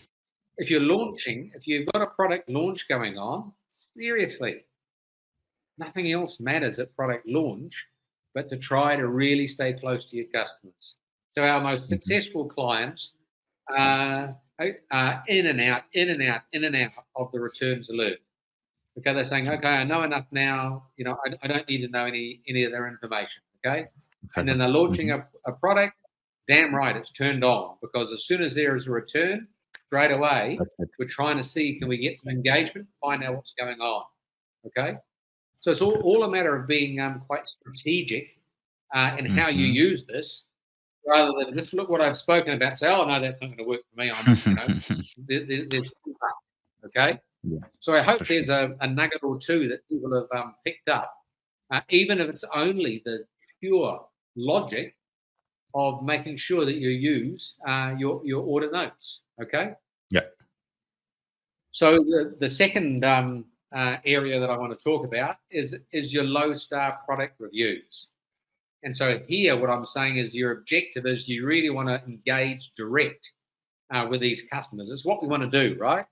if 0.58 0.70
you're 0.70 0.80
launching, 0.80 1.50
if 1.54 1.66
you've 1.66 1.88
got 1.92 2.02
a 2.02 2.06
product 2.06 2.48
launch 2.50 2.88
going 2.88 3.16
on, 3.16 3.52
seriously, 3.68 4.64
nothing 5.78 6.10
else 6.12 6.40
matters 6.40 6.78
at 6.78 6.94
product 6.94 7.26
launch 7.26 7.86
but 8.38 8.48
to 8.48 8.56
try 8.56 8.94
to 8.94 9.08
really 9.08 9.48
stay 9.48 9.72
close 9.72 10.08
to 10.08 10.16
your 10.16 10.26
customers. 10.32 10.94
So 11.32 11.42
our 11.42 11.60
most 11.60 11.82
mm-hmm. 11.82 11.94
successful 11.94 12.44
clients 12.44 13.14
are, 13.76 14.36
are 14.92 15.24
in 15.26 15.46
and 15.46 15.60
out, 15.60 15.82
in 15.94 16.10
and 16.10 16.22
out, 16.22 16.42
in 16.52 16.62
and 16.62 16.76
out 16.76 16.92
of 17.16 17.32
the 17.32 17.40
returns 17.40 17.90
alert. 17.90 18.18
Okay, 18.96 19.12
they're 19.12 19.26
saying, 19.26 19.50
okay, 19.50 19.66
I 19.66 19.82
know 19.82 20.04
enough 20.04 20.26
now. 20.30 20.84
You 20.96 21.06
know, 21.06 21.18
I, 21.26 21.34
I 21.42 21.48
don't 21.48 21.68
need 21.68 21.84
to 21.84 21.88
know 21.88 22.04
any 22.04 22.40
any 22.48 22.62
of 22.62 22.70
their 22.70 22.86
information. 22.86 23.42
Okay, 23.58 23.86
exactly. 24.22 24.40
and 24.40 24.48
then 24.48 24.58
they're 24.58 24.68
launching 24.68 25.08
mm-hmm. 25.08 25.36
a, 25.46 25.50
a 25.50 25.56
product. 25.56 25.94
Damn 26.46 26.72
right, 26.72 26.94
it's 26.94 27.10
turned 27.10 27.42
on 27.42 27.74
because 27.82 28.12
as 28.12 28.24
soon 28.24 28.40
as 28.40 28.54
there 28.54 28.76
is 28.76 28.86
a 28.86 28.92
return, 28.92 29.48
straight 29.86 30.12
away 30.12 30.60
we're 31.00 31.08
trying 31.08 31.38
to 31.38 31.44
see 31.44 31.76
can 31.76 31.88
we 31.88 31.98
get 31.98 32.20
some 32.20 32.30
engagement, 32.30 32.86
find 33.00 33.24
out 33.24 33.34
what's 33.34 33.54
going 33.54 33.80
on. 33.80 34.04
Okay, 34.64 34.96
so 35.60 35.70
it's 35.70 35.80
all, 35.80 35.96
all 36.00 36.24
a 36.24 36.30
matter 36.30 36.54
of 36.56 36.66
being 36.66 37.00
um, 37.00 37.22
quite 37.26 37.48
strategic 37.48 38.28
uh, 38.94 39.16
in 39.18 39.26
how 39.26 39.48
mm-hmm. 39.48 39.58
you 39.58 39.66
use 39.66 40.06
this, 40.06 40.44
rather 41.06 41.32
than 41.44 41.54
just 41.54 41.74
look 41.74 41.88
what 41.88 42.00
I've 42.00 42.16
spoken 42.16 42.54
about. 42.54 42.78
Say, 42.78 42.92
oh 42.92 43.04
no, 43.04 43.20
that's 43.20 43.40
not 43.40 43.48
going 43.48 43.58
to 43.58 43.64
work 43.64 43.80
for 43.90 44.00
me. 44.00 44.10
I'm, 44.14 44.36
you 44.44 44.54
know, 44.54 45.02
there, 45.46 45.66
there's 45.68 45.92
okay. 46.86 47.18
Yeah. 47.42 47.58
So 47.78 47.94
I 47.94 48.02
hope 48.02 48.26
there's 48.26 48.48
a, 48.48 48.76
a, 48.80 48.86
nugget 48.86 49.22
or 49.22 49.38
two 49.38 49.68
that 49.68 49.88
people 49.88 50.12
have 50.12 50.26
um, 50.38 50.54
picked 50.64 50.88
up, 50.88 51.12
uh, 51.72 51.80
even 51.88 52.20
if 52.20 52.28
it's 52.28 52.44
only 52.54 53.02
the 53.04 53.24
pure 53.60 54.04
logic 54.36 54.96
of 55.74 56.02
making 56.02 56.36
sure 56.36 56.64
that 56.64 56.76
you 56.76 56.88
use 56.88 57.56
uh, 57.66 57.94
your 57.98 58.22
your 58.24 58.42
order 58.42 58.70
notes. 58.70 59.22
Okay. 59.40 59.72
Yeah. 60.10 60.22
So 61.72 61.92
the 61.98 62.36
the 62.40 62.50
second 62.50 63.04
um, 63.04 63.44
uh, 63.74 63.96
area 64.04 64.40
that 64.40 64.50
I 64.50 64.56
want 64.56 64.78
to 64.78 64.82
talk 64.82 65.04
about 65.04 65.36
is 65.50 65.76
is 65.92 66.12
your 66.12 66.24
low 66.24 66.54
star 66.54 66.98
product 67.04 67.36
reviews. 67.38 68.10
And 68.82 68.94
so 68.94 69.18
here, 69.18 69.56
what 69.56 69.70
I'm 69.70 69.84
saying 69.84 70.18
is 70.18 70.34
your 70.34 70.52
objective 70.52 71.04
is 71.04 71.28
you 71.28 71.44
really 71.44 71.70
want 71.70 71.88
to 71.88 72.02
engage 72.06 72.72
direct 72.76 73.32
uh, 73.92 74.06
with 74.08 74.20
these 74.20 74.42
customers. 74.42 74.90
It's 74.90 75.04
what 75.04 75.20
we 75.20 75.28
want 75.28 75.50
to 75.50 75.50
do, 75.50 75.76
right? 75.80 76.04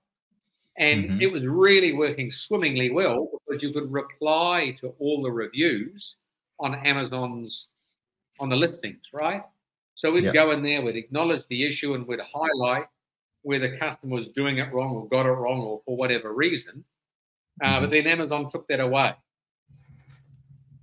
And 0.77 1.05
mm-hmm. 1.05 1.21
it 1.21 1.31
was 1.31 1.47
really 1.47 1.93
working 1.93 2.29
swimmingly 2.29 2.91
well 2.91 3.29
because 3.47 3.63
you 3.63 3.71
could 3.71 3.91
reply 3.91 4.75
to 4.79 4.93
all 4.99 5.23
the 5.23 5.31
reviews 5.31 6.17
on 6.59 6.75
Amazon's 6.75 7.69
on 8.39 8.49
the 8.49 8.55
listings, 8.55 9.09
right? 9.13 9.43
So 9.95 10.11
we'd 10.11 10.25
yep. 10.25 10.33
go 10.35 10.51
in 10.51 10.61
there, 10.61 10.83
we'd 10.83 10.95
acknowledge 10.95 11.47
the 11.47 11.65
issue, 11.65 11.95
and 11.95 12.05
we'd 12.05 12.19
highlight 12.19 12.85
where 13.41 13.57
the 13.57 13.77
customer 13.77 14.15
was 14.15 14.27
doing 14.27 14.59
it 14.59 14.71
wrong 14.71 14.95
or 14.95 15.07
got 15.07 15.25
it 15.25 15.31
wrong 15.31 15.61
or 15.61 15.81
for 15.85 15.95
whatever 15.97 16.33
reason. 16.33 16.83
Uh, 17.61 17.67
mm-hmm. 17.67 17.83
But 17.83 17.91
then 17.91 18.07
Amazon 18.07 18.49
took 18.49 18.67
that 18.67 18.79
away. 18.79 19.13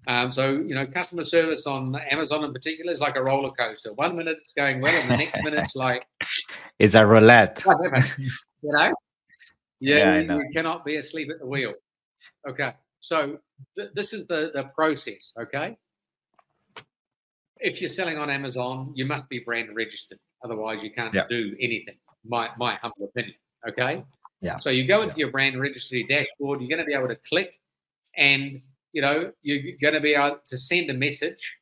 Um, 0.06 0.30
so 0.30 0.52
you 0.52 0.74
know, 0.74 0.86
customer 0.86 1.24
service 1.24 1.66
on 1.66 1.96
Amazon 2.10 2.44
in 2.44 2.52
particular 2.52 2.92
is 2.92 3.00
like 3.00 3.16
a 3.16 3.22
roller 3.22 3.50
coaster. 3.52 3.92
One 3.94 4.16
minute 4.16 4.36
it's 4.40 4.52
going 4.52 4.80
well, 4.80 4.94
and 4.94 5.10
the 5.10 5.16
next 5.16 5.42
minute 5.42 5.60
it's 5.60 5.76
like 5.76 6.06
it's 6.78 6.94
a 6.94 7.06
roulette. 7.06 7.62
you 7.64 8.28
know, 8.62 8.92
yeah, 9.80 9.96
yeah 9.96 10.18
you, 10.18 10.34
you, 10.34 10.50
cannot 10.52 10.84
be 10.84 10.96
asleep 10.96 11.30
at 11.30 11.38
the 11.38 11.46
wheel. 11.46 11.72
Okay, 12.46 12.72
so 13.00 13.38
th- 13.78 13.90
this 13.94 14.12
is 14.12 14.26
the 14.26 14.50
the 14.52 14.64
process. 14.74 15.32
Okay, 15.40 15.74
if 17.60 17.80
you're 17.80 17.88
selling 17.88 18.18
on 18.18 18.28
Amazon, 18.28 18.92
you 18.94 19.06
must 19.06 19.26
be 19.30 19.38
brand 19.38 19.74
registered. 19.74 20.18
Otherwise, 20.44 20.82
you 20.82 20.92
can't 20.92 21.14
yeah. 21.14 21.24
do 21.30 21.56
anything. 21.58 21.96
My 22.26 22.50
my 22.58 22.74
humble 22.74 23.06
opinion. 23.06 23.36
Okay. 23.66 24.04
Yeah. 24.40 24.58
So 24.58 24.70
you 24.70 24.86
go 24.86 25.02
into 25.02 25.14
yeah. 25.16 25.24
your 25.24 25.30
brand 25.30 25.60
registry 25.60 26.04
dashboard. 26.08 26.60
You're 26.60 26.68
going 26.68 26.80
to 26.80 26.86
be 26.86 26.94
able 26.94 27.08
to 27.08 27.16
click, 27.16 27.60
and 28.16 28.60
you 28.92 29.02
know 29.02 29.32
you're 29.42 29.76
going 29.80 29.94
to 29.94 30.00
be 30.00 30.14
able 30.14 30.38
to 30.46 30.58
send 30.58 30.90
a 30.90 30.94
message, 30.94 31.56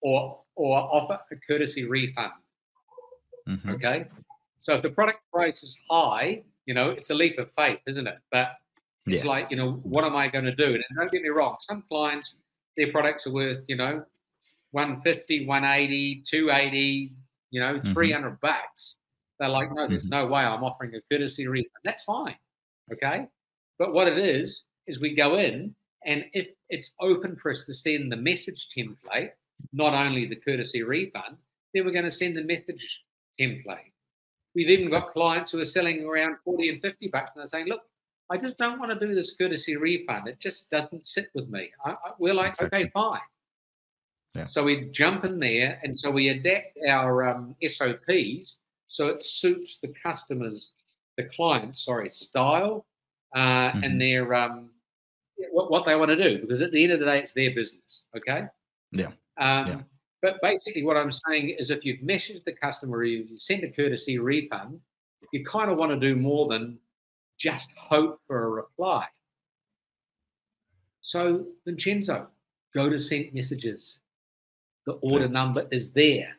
or 0.00 0.38
or 0.54 0.78
offer 0.78 1.18
a 1.30 1.36
courtesy 1.36 1.84
refund. 1.84 2.32
Mm-hmm. 3.48 3.70
Okay. 3.70 4.06
So 4.60 4.74
if 4.74 4.82
the 4.82 4.90
product 4.90 5.20
price 5.32 5.62
is 5.62 5.78
high, 5.90 6.42
you 6.66 6.74
know 6.74 6.90
it's 6.90 7.10
a 7.10 7.14
leap 7.14 7.38
of 7.38 7.50
faith, 7.52 7.80
isn't 7.86 8.06
it? 8.06 8.18
But 8.30 8.52
it's 9.06 9.24
yes. 9.24 9.26
like 9.26 9.50
you 9.50 9.56
know 9.56 9.80
what 9.82 10.04
am 10.04 10.14
I 10.14 10.28
going 10.28 10.44
to 10.44 10.54
do? 10.54 10.74
And 10.74 10.84
don't 10.96 11.10
get 11.10 11.22
me 11.22 11.30
wrong, 11.30 11.56
some 11.60 11.82
clients 11.88 12.36
their 12.76 12.90
products 12.90 13.26
are 13.26 13.32
worth 13.32 13.58
you 13.68 13.76
know 13.76 14.04
150, 14.72 15.46
180, 15.46 16.22
280, 16.26 17.12
you 17.50 17.60
know, 17.60 17.74
mm-hmm. 17.74 17.92
300 17.92 18.40
bucks. 18.40 18.96
They're 19.38 19.48
like, 19.48 19.68
no, 19.72 19.88
there's 19.88 20.04
mm-hmm. 20.04 20.10
no 20.10 20.26
way 20.26 20.42
I'm 20.42 20.64
offering 20.64 20.94
a 20.94 21.00
courtesy 21.10 21.46
refund. 21.46 21.70
That's 21.84 22.04
fine. 22.04 22.36
Okay. 22.92 23.26
But 23.78 23.92
what 23.92 24.08
it 24.08 24.18
is, 24.18 24.66
is 24.86 25.00
we 25.00 25.14
go 25.14 25.36
in 25.36 25.74
and 26.04 26.24
if 26.32 26.48
it's 26.68 26.92
open 27.00 27.36
for 27.36 27.50
us 27.50 27.64
to 27.66 27.74
send 27.74 28.10
the 28.10 28.16
message 28.16 28.68
template, 28.76 29.30
not 29.72 29.94
only 29.94 30.26
the 30.26 30.36
courtesy 30.36 30.82
refund, 30.82 31.36
then 31.72 31.84
we're 31.84 31.92
going 31.92 32.04
to 32.04 32.10
send 32.10 32.36
the 32.36 32.44
message 32.44 33.02
template. 33.38 33.92
We've 34.54 34.68
even 34.68 34.86
got 34.86 35.12
clients 35.12 35.52
who 35.52 35.60
are 35.60 35.66
selling 35.66 36.04
around 36.04 36.36
40 36.44 36.68
and 36.68 36.82
50 36.82 37.08
bucks 37.08 37.32
and 37.34 37.40
they're 37.40 37.46
saying, 37.46 37.68
look, 37.68 37.82
I 38.30 38.36
just 38.36 38.58
don't 38.58 38.78
want 38.78 38.98
to 38.98 39.06
do 39.06 39.14
this 39.14 39.34
courtesy 39.36 39.76
refund. 39.76 40.28
It 40.28 40.40
just 40.40 40.70
doesn't 40.70 41.06
sit 41.06 41.30
with 41.34 41.48
me. 41.48 41.70
I, 41.84 41.90
I, 41.90 41.96
we're 42.18 42.34
like, 42.34 42.50
exactly. 42.50 42.80
okay, 42.80 42.90
fine. 42.90 43.20
Yeah. 44.34 44.46
So 44.46 44.64
we 44.64 44.88
jump 44.90 45.24
in 45.24 45.38
there, 45.38 45.78
and 45.82 45.96
so 45.96 46.10
we 46.10 46.28
adapt 46.28 46.78
our 46.88 47.28
um, 47.28 47.54
SOPs 47.62 48.58
so 48.92 49.06
it 49.06 49.24
suits 49.24 49.78
the 49.78 49.88
customers, 50.02 50.74
the 51.16 51.24
client, 51.24 51.78
sorry, 51.78 52.10
style 52.10 52.84
uh, 53.34 53.70
mm-hmm. 53.70 53.84
and 53.84 53.98
their 53.98 54.34
um, 54.34 54.68
what, 55.50 55.70
what 55.70 55.86
they 55.86 55.96
want 55.96 56.10
to 56.10 56.16
do. 56.16 56.42
Because 56.42 56.60
at 56.60 56.72
the 56.72 56.84
end 56.84 56.92
of 56.92 57.00
the 57.00 57.06
day, 57.06 57.20
it's 57.20 57.32
their 57.32 57.54
business. 57.54 58.04
Okay. 58.14 58.44
Yeah. 58.90 59.12
Um, 59.38 59.66
yeah. 59.66 59.80
But 60.20 60.42
basically, 60.42 60.82
what 60.84 60.98
I'm 60.98 61.10
saying 61.10 61.56
is, 61.58 61.70
if 61.70 61.86
you've 61.86 62.00
messaged 62.00 62.44
the 62.44 62.52
customer, 62.52 63.02
you 63.02 63.26
send 63.38 63.64
a 63.64 63.70
courtesy 63.70 64.18
refund, 64.18 64.78
you 65.32 65.42
kind 65.42 65.70
of 65.70 65.78
want 65.78 65.90
to 65.92 65.98
do 65.98 66.14
more 66.14 66.48
than 66.48 66.78
just 67.40 67.70
hope 67.78 68.20
for 68.26 68.44
a 68.44 68.50
reply. 68.50 69.06
So, 71.00 71.46
Vincenzo, 71.64 72.26
go 72.74 72.90
to 72.90 73.00
sent 73.00 73.32
messages 73.32 74.00
the 74.84 74.92
order 74.94 75.28
number 75.28 75.66
is 75.70 75.92
there. 75.92 76.36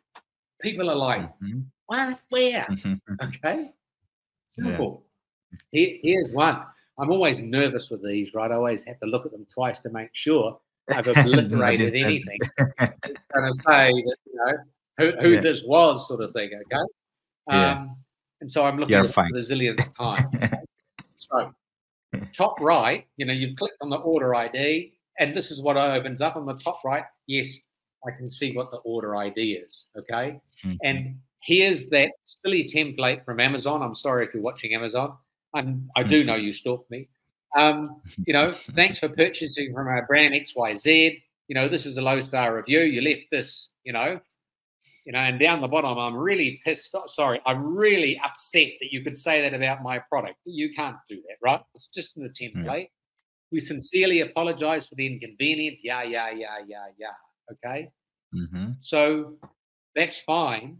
People 0.61 0.91
are 0.91 0.95
like, 0.95 1.21
mm-hmm. 1.21 1.61
What? 1.93 2.19
Where? 2.29 2.65
Mm-hmm. 2.69 3.13
Okay. 3.23 3.71
Simple. 4.49 5.03
Yeah. 5.51 5.57
Here, 5.71 5.97
here's 6.01 6.33
one. 6.33 6.61
I'm 6.99 7.11
always 7.11 7.39
nervous 7.39 7.89
with 7.89 8.03
these, 8.03 8.33
right? 8.33 8.51
I 8.51 8.55
always 8.55 8.83
have 8.85 8.99
to 8.99 9.07
look 9.07 9.25
at 9.25 9.31
them 9.31 9.45
twice 9.51 9.79
to 9.79 9.89
make 9.89 10.09
sure 10.13 10.59
I've 10.89 11.07
obliterated 11.15 11.93
anything. 11.95 12.39
kind 12.77 12.93
of 13.35 13.55
say 13.57 13.91
that, 13.91 14.15
you 14.25 14.35
know, 14.35 14.53
who, 14.97 15.11
who 15.21 15.29
yeah. 15.33 15.41
this 15.41 15.63
was, 15.63 16.07
sort 16.07 16.21
of 16.21 16.31
thing. 16.33 16.49
Okay. 16.53 16.83
Yeah. 17.49 17.71
Um, 17.71 17.97
and 18.41 18.51
so 18.51 18.65
I'm 18.65 18.77
looking 18.77 18.95
You're 18.95 19.05
at 19.05 19.13
fine. 19.13 19.29
the 19.31 19.39
zillionth 19.39 19.95
time. 19.97 20.27
so, 21.17 21.53
top 22.31 22.59
right, 22.59 23.05
you 23.17 23.25
know, 23.25 23.33
you've 23.33 23.55
clicked 23.55 23.77
on 23.81 23.89
the 23.89 23.97
order 23.97 24.35
ID, 24.35 24.93
and 25.19 25.35
this 25.35 25.49
is 25.49 25.61
what 25.61 25.77
opens 25.77 26.21
up 26.21 26.35
on 26.35 26.45
the 26.45 26.55
top 26.55 26.79
right. 26.83 27.03
Yes, 27.27 27.55
I 28.05 28.11
can 28.11 28.29
see 28.29 28.55
what 28.55 28.69
the 28.71 28.77
order 28.77 29.15
ID 29.15 29.53
is. 29.53 29.87
Okay. 29.97 30.39
Mm-hmm. 30.63 30.75
And 30.83 31.17
here's 31.45 31.89
that 31.89 32.11
silly 32.23 32.63
template 32.65 33.23
from 33.25 33.39
Amazon. 33.39 33.81
I'm 33.81 33.95
sorry 33.95 34.25
if 34.25 34.33
you're 34.33 34.43
watching 34.43 34.73
Amazon. 34.73 35.17
I'm, 35.53 35.89
I 35.95 36.03
do 36.03 36.23
know 36.23 36.35
you 36.35 36.53
stalked 36.53 36.89
me. 36.89 37.09
Um, 37.55 38.01
you 38.25 38.33
know, 38.33 38.51
thanks 38.75 38.99
for 38.99 39.09
purchasing 39.09 39.73
from 39.73 39.87
our 39.87 40.05
brand 40.07 40.33
XYZ. 40.33 41.21
You 41.47 41.55
know, 41.55 41.67
this 41.67 41.85
is 41.85 41.97
a 41.97 42.01
low 42.01 42.21
star 42.21 42.55
review. 42.55 42.81
You 42.81 43.01
left 43.01 43.27
this, 43.31 43.71
you 43.83 43.93
know, 43.93 44.19
you 45.05 45.11
know, 45.11 45.19
and 45.19 45.39
down 45.39 45.61
the 45.61 45.67
bottom, 45.67 45.97
I'm 45.97 46.15
really 46.15 46.61
pissed 46.63 46.95
off. 46.95 47.09
Sorry, 47.09 47.41
I'm 47.45 47.75
really 47.75 48.19
upset 48.23 48.69
that 48.79 48.91
you 48.91 49.01
could 49.01 49.17
say 49.17 49.41
that 49.41 49.53
about 49.53 49.83
my 49.83 49.99
product. 49.99 50.37
You 50.45 50.73
can't 50.73 50.95
do 51.09 51.15
that, 51.27 51.35
right? 51.41 51.61
It's 51.75 51.87
just 51.87 52.17
in 52.17 52.23
the 52.23 52.29
template. 52.29 52.87
We 53.51 53.59
sincerely 53.59 54.21
apologize 54.21 54.87
for 54.87 54.95
the 54.95 55.05
inconvenience. 55.05 55.81
Yeah, 55.83 56.03
yeah, 56.03 56.31
yeah, 56.31 56.59
yeah, 56.65 56.85
yeah. 56.97 57.11
Okay. 57.51 57.89
hmm 58.31 58.71
So 58.81 59.35
that's 59.93 60.17
fine. 60.17 60.77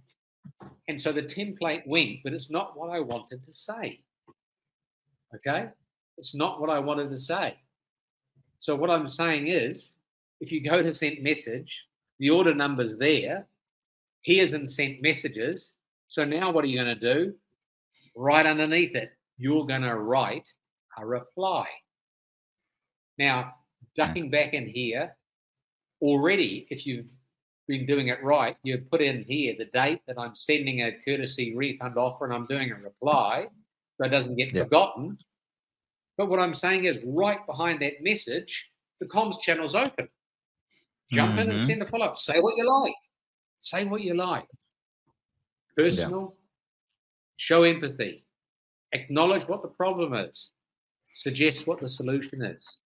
And 0.87 0.99
so 0.99 1.11
the 1.11 1.23
template 1.23 1.87
went, 1.87 2.19
but 2.23 2.33
it's 2.33 2.49
not 2.49 2.77
what 2.77 2.89
I 2.89 2.99
wanted 2.99 3.43
to 3.43 3.53
say. 3.53 4.01
Okay? 5.35 5.69
It's 6.17 6.35
not 6.35 6.59
what 6.59 6.69
I 6.69 6.79
wanted 6.79 7.09
to 7.09 7.17
say. 7.17 7.55
So 8.59 8.75
what 8.75 8.89
I'm 8.89 9.07
saying 9.07 9.47
is, 9.47 9.93
if 10.39 10.51
you 10.51 10.63
go 10.63 10.81
to 10.81 10.93
sent 10.93 11.23
message, 11.23 11.85
the 12.19 12.29
order 12.29 12.53
number's 12.53 12.97
there. 12.97 13.47
Here's 14.21 14.53
in 14.53 14.67
sent 14.67 15.01
messages. 15.01 15.73
So 16.09 16.25
now 16.25 16.51
what 16.51 16.63
are 16.63 16.67
you 16.67 16.81
going 16.81 16.99
to 16.99 17.13
do? 17.13 17.33
Right 18.15 18.45
underneath 18.45 18.95
it, 18.95 19.11
you're 19.37 19.65
going 19.65 19.81
to 19.81 19.95
write 19.95 20.53
a 20.97 21.05
reply. 21.05 21.65
Now, 23.17 23.55
ducking 23.95 24.29
back 24.29 24.53
in 24.53 24.67
here, 24.67 25.15
already, 26.01 26.67
if 26.69 26.85
you've 26.85 27.05
been 27.67 27.85
doing 27.85 28.07
it 28.09 28.21
right, 28.23 28.57
you 28.63 28.77
put 28.91 29.01
in 29.01 29.23
here 29.23 29.55
the 29.57 29.65
date 29.65 30.01
that 30.07 30.19
I'm 30.19 30.35
sending 30.35 30.81
a 30.81 30.91
courtesy 31.05 31.55
refund 31.55 31.97
offer 31.97 32.25
and 32.25 32.33
I'm 32.33 32.45
doing 32.45 32.71
a 32.71 32.75
reply 32.75 33.47
so 33.97 34.05
it 34.05 34.09
doesn't 34.09 34.35
get 34.35 34.53
Yeah. 34.53 34.63
forgotten. 34.63 35.17
But 36.17 36.27
what 36.29 36.39
I'm 36.39 36.55
saying 36.55 36.85
is, 36.85 36.99
right 37.03 37.43
behind 37.45 37.81
that 37.81 38.01
message, 38.01 38.69
the 38.99 39.07
comms 39.07 39.41
channel's 39.41 39.75
open. 39.75 40.09
Jump 41.11 41.37
in 41.39 41.49
and 41.49 41.59
Mhm. 41.59 41.63
send 41.63 41.81
a 41.81 41.87
follow 41.87 42.05
up. 42.05 42.17
Say 42.17 42.39
what 42.39 42.55
you 42.57 42.65
like. 42.65 42.95
Say 43.59 43.85
what 43.85 44.01
you 44.01 44.13
like. 44.13 44.47
Personal, 45.75 46.37
show 47.37 47.63
empathy, 47.63 48.25
acknowledge 48.91 49.47
what 49.47 49.61
the 49.63 49.69
problem 49.69 50.13
is, 50.13 50.51
suggest 51.13 51.65
what 51.65 51.79
the 51.79 51.89
solution 51.89 52.41
is. 52.43 52.79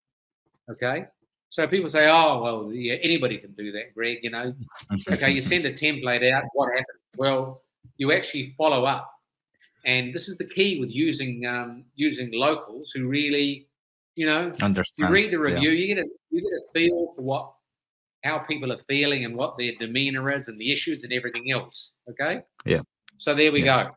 Okay? 0.69 1.07
So 1.49 1.67
people 1.67 1.89
say, 1.89 2.09
oh, 2.09 2.41
well, 2.43 2.71
yeah, 2.73 2.95
anybody 2.95 3.37
can 3.37 3.53
do 3.53 3.71
that, 3.71 3.93
Greg. 3.93 4.19
You 4.21 4.31
know, 4.31 4.53
okay, 5.09 5.31
you 5.31 5.41
send 5.41 5.65
a 5.65 5.71
template 5.71 6.29
out. 6.31 6.43
What 6.53 6.69
happens? 6.69 6.99
Well, 7.17 7.61
you 7.97 8.11
actually 8.11 8.53
follow 8.57 8.83
up, 8.85 9.09
and 9.85 10.13
this 10.13 10.27
is 10.27 10.37
the 10.37 10.45
key 10.45 10.79
with 10.79 10.91
using 10.91 11.45
um, 11.45 11.85
using 11.95 12.31
locals 12.33 12.91
who 12.91 13.07
really, 13.07 13.67
you 14.15 14.25
know, 14.25 14.53
understand. 14.61 15.09
you 15.09 15.13
read 15.13 15.27
the 15.31 15.37
yeah. 15.37 15.55
review, 15.55 15.71
you 15.71 15.87
get 15.87 16.03
a 16.03 16.09
you 16.31 16.41
get 16.41 16.51
a 16.51 16.63
feel 16.73 17.13
for 17.15 17.21
what 17.21 17.53
how 18.23 18.39
people 18.39 18.73
are 18.73 18.79
feeling 18.89 19.23
and 19.23 19.35
what 19.35 19.57
their 19.57 19.71
demeanor 19.79 20.31
is 20.31 20.49
and 20.49 20.59
the 20.59 20.71
issues 20.71 21.03
and 21.03 21.13
everything 21.13 21.51
else. 21.51 21.91
Okay. 22.09 22.41
Yeah. 22.65 22.81
So 23.17 23.33
there 23.33 23.51
we 23.51 23.61
go. 23.61 23.91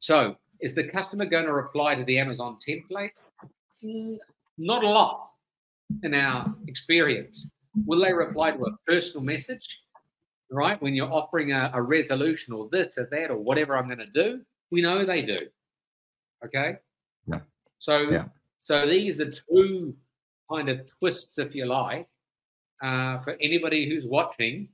So 0.00 0.36
is 0.60 0.74
the 0.74 0.84
customer 0.84 1.24
going 1.24 1.46
to 1.46 1.52
reply 1.52 1.94
to 1.94 2.04
the 2.04 2.18
Amazon 2.18 2.58
template? 2.66 3.10
Mm, 3.82 4.18
Not 4.58 4.84
a 4.84 4.88
lot 4.88 5.30
in 6.02 6.14
our 6.14 6.54
experience. 6.66 7.50
Will 7.86 8.00
they 8.00 8.12
reply 8.12 8.52
to 8.52 8.64
a 8.64 8.76
personal 8.86 9.22
message? 9.24 9.80
Right? 10.50 10.80
When 10.80 10.94
you're 10.94 11.12
offering 11.12 11.52
a, 11.52 11.70
a 11.74 11.82
resolution 11.82 12.52
or 12.54 12.68
this 12.70 12.98
or 12.98 13.08
that 13.10 13.30
or 13.30 13.38
whatever 13.38 13.76
I'm 13.76 13.86
going 13.86 13.98
to 13.98 14.06
do, 14.06 14.42
we 14.70 14.80
know 14.80 15.04
they 15.04 15.22
do. 15.22 15.48
Okay. 16.44 16.76
Yeah. 17.26 17.40
So 17.78 18.10
Yeah. 18.10 18.26
so 18.60 18.86
these 18.86 19.20
are 19.20 19.30
two 19.30 19.96
kind 20.50 20.68
of 20.68 20.86
twists, 20.86 21.38
if 21.38 21.54
you 21.54 21.66
like, 21.66 22.06
uh, 22.82 23.20
for 23.20 23.36
anybody 23.40 23.88
who's 23.88 24.06
watching. 24.06 24.68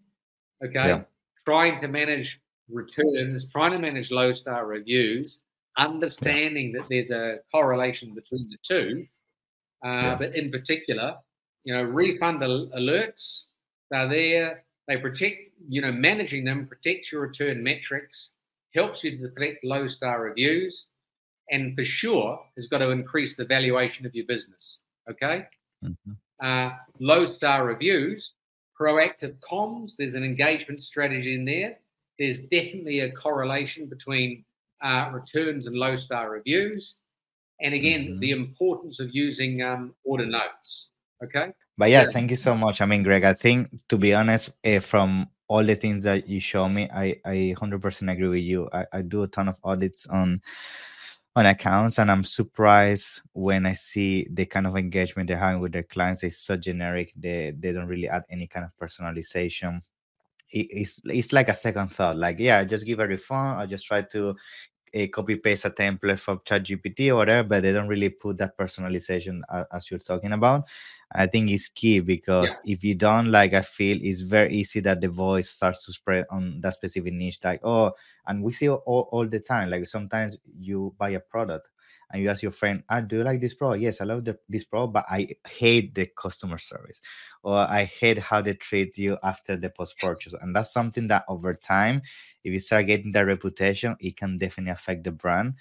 Okay, 0.63 0.89
Yeah. 0.89 1.05
trying 1.45 1.81
to 1.81 1.89
manage 1.89 2.41
returns, 2.69 3.51
trying 3.51 3.73
to 3.73 3.79
manage 3.79 4.11
low 4.11 4.33
star 4.33 4.67
reviews, 4.67 5.41
understanding 5.79 6.73
that 6.73 6.89
there's 6.91 7.11
a 7.11 7.39
correlation 7.51 8.15
between 8.15 8.49
the 8.51 8.59
two. 8.63 9.07
Uh, 9.85 9.89
Yeah. 9.89 10.17
But 10.19 10.35
in 10.37 10.51
particular, 10.51 11.17
you 11.65 11.75
know, 11.75 11.83
refund 11.83 12.43
al- 12.43 12.69
alerts, 12.77 13.47
they're 13.91 14.09
there. 14.09 14.65
They 14.89 14.97
protect, 14.99 15.37
you 15.69 15.81
know, 15.83 15.93
managing 15.93 16.45
them 16.45 16.67
protects 16.67 17.13
your 17.13 17.23
return 17.23 17.63
metrics, 17.63 18.35
helps 18.75 19.05
you 19.05 19.17
to 19.19 19.29
detect 19.29 19.65
low 19.65 19.87
star 19.87 20.23
reviews, 20.23 20.87
and 21.51 21.77
for 21.77 21.85
sure 21.85 22.45
has 22.57 22.67
got 22.67 22.79
to 22.79 22.91
increase 22.91 23.37
the 23.37 23.45
valuation 23.45 24.07
of 24.07 24.15
your 24.15 24.27
business. 24.27 24.81
Okay. 25.11 25.47
Mhm. 25.85 26.17
Uh, 26.41 26.77
low 26.99 27.27
star 27.27 27.67
reviews, 27.67 28.35
proactive 28.79 29.39
comms, 29.41 29.97
there's 29.97 30.15
an 30.15 30.25
engagement 30.25 30.81
strategy 30.83 31.35
in 31.35 31.45
there. 31.45 31.79
There's 32.19 32.41
definitely 32.41 33.01
a 33.01 33.13
correlation 33.13 33.87
between 33.87 34.45
uh, 34.83 35.11
returns 35.13 35.67
and 35.67 35.77
low 35.77 35.97
star 35.97 36.31
reviews. 36.31 37.01
And 37.63 37.75
again, 37.75 38.09
Mhm. 38.09 38.21
the 38.21 38.31
importance 38.31 39.01
of 39.01 39.11
using 39.15 39.63
um, 39.63 39.95
order 40.05 40.27
notes. 40.27 40.91
Okay. 41.23 41.53
But 41.77 41.91
yeah, 41.91 42.03
Yeah. 42.05 42.11
thank 42.11 42.31
you 42.31 42.37
so 42.37 42.55
much. 42.55 42.81
I 42.81 42.87
mean, 42.87 43.03
Greg, 43.03 43.25
I 43.25 43.35
think 43.35 43.69
to 43.89 43.99
be 43.99 44.15
honest, 44.15 44.51
uh, 44.65 44.81
from 44.81 45.29
all 45.49 45.65
the 45.65 45.75
things 45.75 46.05
that 46.05 46.29
you 46.29 46.41
show 46.41 46.69
me, 46.69 46.89
I 46.93 47.17
I 47.25 47.55
hundred 47.59 47.83
percent 47.83 48.11
agree 48.11 48.29
with 48.29 48.43
you. 48.45 48.69
I, 48.73 48.87
I 48.93 49.03
do 49.03 49.23
a 49.23 49.29
ton 49.29 49.49
of 49.49 49.59
audits 49.65 50.07
on 50.07 50.41
on 51.37 51.47
accounts, 51.47 51.99
and 51.99 52.11
I'm 52.11 52.25
surprised 52.25 53.21
when 53.33 53.67
I 53.67 53.73
see 53.75 54.27
the 54.31 54.47
kind 54.47 54.67
of 54.67 54.77
engagement 54.77 55.29
they're 55.29 55.39
having 55.39 55.61
with 55.61 55.73
their 55.73 55.83
clients. 55.85 56.23
It's 56.23 56.39
so 56.39 56.57
generic. 56.57 57.13
They 57.17 57.53
they 57.59 57.73
don't 57.73 57.87
really 57.89 58.09
add 58.09 58.25
any 58.31 58.47
kind 58.47 58.65
of 58.67 58.73
personalization. 58.81 59.81
It, 60.51 60.67
it's 60.71 61.01
it's 61.05 61.33
like 61.33 61.49
a 61.49 61.55
second 61.55 61.89
thought. 61.89 62.17
Like, 62.17 62.39
yeah, 62.41 62.65
just 62.65 62.85
give 62.87 62.99
a 63.01 63.07
refund. 63.07 63.61
I 63.61 63.67
just 63.67 63.87
try 63.87 64.03
to 64.03 64.35
a 64.93 65.09
copy 65.09 65.37
paste 65.37 65.65
a 65.65 65.71
template 65.71 66.19
from 66.19 66.39
ChatGPT 66.41 67.11
or 67.11 67.17
whatever, 67.17 67.49
but 67.49 67.63
they 67.63 67.73
don't 67.73 67.89
really 67.89 68.09
put 68.11 68.39
that 68.39 68.57
personalization 68.59 69.41
a- 69.49 69.67
as 69.73 69.91
you're 69.91 70.01
talking 70.01 70.33
about. 70.33 70.65
I 71.13 71.27
think 71.27 71.51
it's 71.51 71.69
key 71.69 72.01
because 72.01 72.59
if 72.65 72.85
you 72.85 72.95
don't, 72.95 73.31
like, 73.31 73.53
I 73.53 73.63
feel 73.63 73.99
it's 74.01 74.21
very 74.21 74.53
easy 74.53 74.81
that 74.81 75.01
the 75.01 75.09
voice 75.09 75.51
starts 75.51 75.85
to 75.87 75.93
spread 75.93 76.27
on 76.31 76.61
that 76.61 76.75
specific 76.75 77.13
niche. 77.13 77.41
Like, 77.43 77.61
oh, 77.65 77.93
and 78.27 78.43
we 78.45 78.53
see 78.53 78.69
all, 78.69 79.09
all 79.11 79.27
the 79.27 79.41
time. 79.41 79.71
Like, 79.71 79.87
sometimes 79.87 80.39
you 80.59 80.95
buy 80.99 81.11
a 81.11 81.21
product 81.21 81.69
and 82.11 82.23
you 82.23 82.29
ask 82.29 82.43
your 82.43 82.53
friend, 82.53 82.83
ah, 82.89 83.01
do 83.01 83.19
you 83.19 83.25
like 83.25 83.41
this 83.41 83.55
product? 83.55 83.83
Yes, 83.83 84.01
I 84.01 84.05
love 84.05 84.25
the, 84.25 84.39
this 84.49 84.65
product, 84.65 84.93
but 84.95 85.05
I 85.09 85.29
hate 85.49 85.95
the 85.95 86.07
customer 86.17 86.59
service 86.59 87.01
or 87.43 87.57
I 87.57 87.85
hate 87.85 88.19
how 88.19 88.41
they 88.41 88.55
treat 88.55 88.99
you 88.99 89.17
after 89.23 89.57
the 89.57 89.71
post 89.71 89.97
purchase. 89.99 90.35
And 90.41 90.55
that's 90.55 90.73
something 90.73 91.09
that 91.09 91.25
over 91.29 91.55
time, 91.55 92.03
if 92.45 92.53
you 92.53 92.59
start 92.59 92.87
getting 92.87 93.13
that 93.13 93.27
reputation, 93.27 93.97
it 94.01 94.17
can 94.17 94.39
definitely 94.39 94.73
affect 94.73 95.05
the 95.05 95.13
brand. 95.13 95.55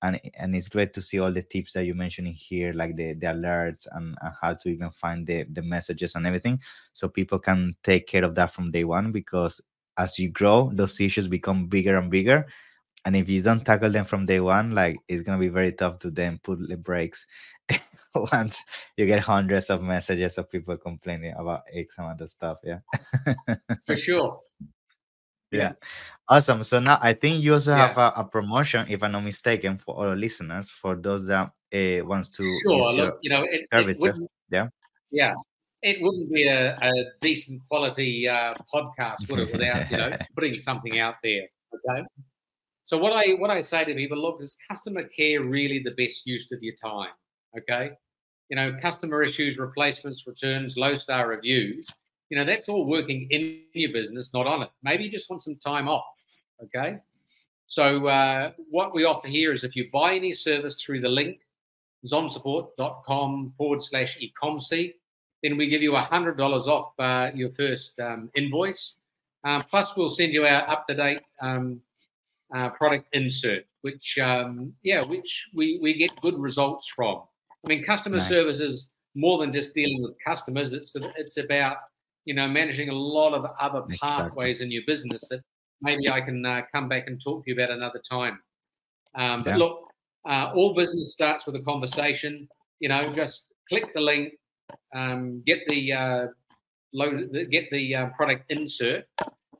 And, 0.00 0.20
and 0.38 0.54
it's 0.54 0.68
great 0.68 0.94
to 0.94 1.02
see 1.02 1.18
all 1.18 1.32
the 1.32 1.42
tips 1.42 1.72
that 1.72 1.84
you 1.84 1.94
mentioned 1.94 2.28
in 2.28 2.34
here, 2.34 2.72
like 2.72 2.94
the, 2.94 3.14
the 3.14 3.26
alerts 3.26 3.88
and, 3.90 4.16
and 4.22 4.32
how 4.40 4.54
to 4.54 4.68
even 4.68 4.90
find 4.90 5.26
the, 5.26 5.44
the 5.50 5.62
messages 5.62 6.14
and 6.14 6.24
everything. 6.24 6.60
So 6.92 7.08
people 7.08 7.40
can 7.40 7.74
take 7.82 8.06
care 8.06 8.24
of 8.24 8.36
that 8.36 8.52
from 8.52 8.70
day 8.70 8.84
one 8.84 9.10
because 9.10 9.60
as 9.96 10.16
you 10.16 10.30
grow, 10.30 10.70
those 10.72 11.00
issues 11.00 11.26
become 11.26 11.66
bigger 11.66 11.96
and 11.96 12.08
bigger. 12.08 12.46
And 13.08 13.16
if 13.16 13.26
you 13.30 13.40
don't 13.40 13.64
tackle 13.64 13.88
them 13.90 14.04
from 14.04 14.26
day 14.26 14.38
one, 14.38 14.72
like 14.72 14.98
it's 15.08 15.22
gonna 15.22 15.38
be 15.38 15.48
very 15.48 15.72
tough 15.72 15.98
to 16.00 16.10
then 16.10 16.36
put 16.44 16.58
the 16.68 16.76
brakes 16.76 17.26
once 18.14 18.62
you 18.98 19.06
get 19.06 19.18
hundreds 19.20 19.70
of 19.70 19.82
messages 19.82 20.36
of 20.36 20.50
people 20.50 20.76
complaining 20.76 21.32
about 21.38 21.62
X 21.72 21.96
amount 21.96 22.20
of 22.20 22.30
stuff. 22.30 22.58
Yeah. 22.62 22.80
For 23.86 23.96
sure. 24.04 24.40
Yeah. 25.50 25.72
Awesome. 26.28 26.62
So 26.64 26.80
now 26.80 26.98
I 27.00 27.14
think 27.14 27.42
you 27.42 27.54
also 27.54 27.70
Yeah. 27.70 27.88
have 27.88 27.96
a, 27.96 28.12
a 28.20 28.24
promotion, 28.24 28.84
if 28.90 29.02
I'm 29.02 29.12
not 29.12 29.24
mistaken, 29.24 29.78
for 29.78 29.94
all 29.94 30.08
our 30.08 30.14
listeners, 30.16 30.68
for 30.68 30.94
those 30.94 31.28
that 31.28 31.50
uh, 31.72 32.04
wants 32.04 32.28
to 32.36 32.42
Sure. 32.62 32.92
Look, 32.92 33.18
you 33.22 33.30
know, 33.30 33.42
it, 33.44 33.62
it 33.62 33.68
services, 33.72 34.02
wouldn't, 34.02 34.30
yeah. 34.50 34.68
Yeah. 35.10 35.32
It 35.80 36.02
wouldn't 36.02 36.30
be 36.30 36.44
a, 36.46 36.76
a 36.76 36.92
decent 37.22 37.62
quality 37.70 38.28
uh, 38.28 38.52
podcast, 38.70 39.30
would 39.30 39.38
it, 39.48 39.52
without, 39.52 39.90
you 39.90 39.96
know, 39.96 40.14
putting 40.36 40.58
something 40.58 40.98
out 40.98 41.14
there. 41.22 41.48
Okay. 41.72 42.04
So 42.88 42.96
what 42.96 43.12
I 43.12 43.34
what 43.34 43.50
I 43.50 43.60
say 43.60 43.84
to 43.84 43.94
people, 43.94 44.16
look, 44.16 44.40
is 44.40 44.56
customer 44.66 45.04
care 45.04 45.42
really 45.42 45.78
the 45.78 45.90
best 45.90 46.26
use 46.26 46.50
of 46.52 46.62
your 46.62 46.74
time? 46.74 47.10
Okay. 47.58 47.90
You 48.48 48.56
know, 48.56 48.74
customer 48.80 49.22
issues, 49.22 49.58
replacements, 49.58 50.26
returns, 50.26 50.78
low 50.78 50.96
star 50.96 51.28
reviews, 51.28 51.86
you 52.30 52.38
know, 52.38 52.46
that's 52.46 52.66
all 52.66 52.86
working 52.86 53.28
in 53.30 53.60
your 53.74 53.92
business, 53.92 54.32
not 54.32 54.46
on 54.46 54.62
it. 54.62 54.70
Maybe 54.82 55.04
you 55.04 55.10
just 55.10 55.28
want 55.28 55.42
some 55.42 55.56
time 55.56 55.86
off. 55.86 56.06
Okay. 56.64 56.96
So 57.66 58.06
uh, 58.06 58.52
what 58.70 58.94
we 58.94 59.04
offer 59.04 59.28
here 59.28 59.52
is 59.52 59.64
if 59.64 59.76
you 59.76 59.90
buy 59.92 60.14
any 60.14 60.32
service 60.32 60.80
through 60.80 61.02
the 61.02 61.10
link 61.10 61.40
zonsupport.com 62.06 63.52
forward 63.58 63.82
slash 63.82 64.16
ecomcy, 64.16 64.94
then 65.42 65.58
we 65.58 65.68
give 65.68 65.82
you 65.82 65.92
$100 65.92 66.38
off 66.68 66.92
uh, 66.98 67.32
your 67.34 67.50
first 67.50 68.00
um, 68.00 68.30
invoice. 68.34 69.00
Um, 69.44 69.60
plus, 69.68 69.94
we'll 69.94 70.08
send 70.08 70.32
you 70.32 70.46
our 70.46 70.66
up 70.70 70.88
to 70.88 70.94
date 70.94 71.20
um, 71.42 71.82
uh, 72.54 72.70
product 72.70 73.08
insert, 73.12 73.64
which, 73.82 74.18
um, 74.18 74.72
yeah, 74.82 75.02
which 75.02 75.48
we, 75.54 75.78
we 75.82 75.94
get 75.94 76.20
good 76.20 76.38
results 76.38 76.88
from. 76.88 77.22
I 77.64 77.68
mean, 77.68 77.84
customer 77.84 78.18
Nice. 78.18 78.28
service 78.28 78.60
is 78.60 78.90
more 79.14 79.38
than 79.38 79.52
just 79.52 79.74
dealing 79.74 80.02
with 80.02 80.12
customers, 80.24 80.72
it's, 80.72 80.94
it's 81.16 81.36
about, 81.38 81.76
you 82.24 82.34
know, 82.34 82.46
managing 82.46 82.88
a 82.88 82.94
lot 82.94 83.34
of 83.34 83.44
other 83.60 83.84
Exactly. 83.90 83.98
pathways 84.02 84.60
in 84.60 84.70
your 84.70 84.82
business 84.86 85.28
that 85.28 85.40
maybe 85.82 86.08
I 86.08 86.20
can 86.20 86.44
uh, 86.44 86.62
come 86.72 86.88
back 86.88 87.06
and 87.06 87.20
talk 87.20 87.44
to 87.44 87.50
you 87.50 87.56
about 87.56 87.70
another 87.70 88.00
time. 88.08 88.40
Um, 89.14 89.42
but 89.42 89.50
Yeah. 89.50 89.56
look, 89.56 89.90
uh, 90.28 90.52
all 90.54 90.74
business 90.74 91.12
starts 91.12 91.46
with 91.46 91.56
a 91.56 91.62
conversation. 91.62 92.48
You 92.80 92.90
know, 92.90 93.12
just 93.12 93.48
click 93.68 93.92
the 93.94 94.00
link, 94.00 94.34
um, 94.94 95.42
get 95.46 95.66
the 95.66 95.92
uh, 95.92 96.26
load 96.92 97.32
the, 97.32 97.44
get 97.46 97.70
the 97.70 97.94
uh, 97.94 98.06
product 98.10 98.50
insert. 98.50 99.06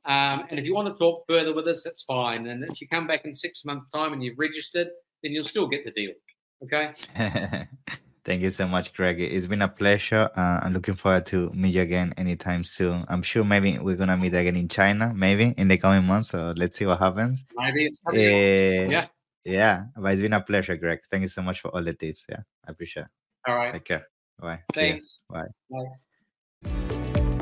Um, 0.09 0.45
and 0.49 0.59
if 0.59 0.65
you 0.65 0.73
want 0.73 0.87
to 0.87 0.97
talk 0.97 1.23
further 1.27 1.53
with 1.53 1.67
us, 1.67 1.83
that's 1.83 2.01
fine. 2.01 2.47
And 2.47 2.63
if 2.63 2.81
you 2.81 2.87
come 2.87 3.05
back 3.05 3.25
in 3.25 3.33
six 3.33 3.63
months' 3.63 3.91
time 3.93 4.11
and 4.11 4.23
you've 4.23 4.39
registered, 4.39 4.87
then 5.21 5.33
you'll 5.33 5.43
still 5.43 5.67
get 5.67 5.85
the 5.85 5.91
deal. 5.91 6.13
Okay. 6.63 6.93
Thank 8.25 8.41
you 8.41 8.49
so 8.49 8.67
much, 8.67 8.93
Greg. 8.93 9.21
It's 9.21 9.45
been 9.45 9.61
a 9.61 9.67
pleasure. 9.67 10.29
Uh, 10.35 10.61
I'm 10.63 10.73
looking 10.73 10.95
forward 10.95 11.27
to 11.27 11.51
meet 11.53 11.75
you 11.75 11.83
again 11.83 12.13
anytime 12.17 12.63
soon. 12.63 13.05
I'm 13.07 13.21
sure 13.21 13.43
maybe 13.43 13.77
we're 13.77 13.95
gonna 13.95 14.17
meet 14.17 14.33
again 14.33 14.55
in 14.55 14.67
China, 14.67 15.13
maybe 15.15 15.53
in 15.57 15.67
the 15.67 15.77
coming 15.77 16.05
months. 16.05 16.29
So 16.29 16.53
let's 16.57 16.75
see 16.75 16.87
what 16.87 16.99
happens. 16.99 17.43
Maybe 17.55 17.85
it's 17.85 18.01
Uh, 18.07 18.13
yeah. 18.13 19.07
yeah. 19.45 19.83
But 19.95 20.13
it's 20.13 20.21
been 20.21 20.33
a 20.33 20.41
pleasure, 20.41 20.75
Greg. 20.75 20.99
Thank 21.09 21.21
you 21.21 21.27
so 21.27 21.43
much 21.43 21.61
for 21.61 21.69
all 21.69 21.83
the 21.83 21.93
tips. 21.93 22.25
Yeah, 22.27 22.41
I 22.67 22.71
appreciate 22.71 23.03
it. 23.03 23.11
All 23.47 23.55
right. 23.55 23.73
Take 23.73 23.85
care. 23.85 24.07
Bye. 24.39 24.63
Thanks. 24.73 25.21
Bye. 25.29 25.47
Bye. 25.69 27.05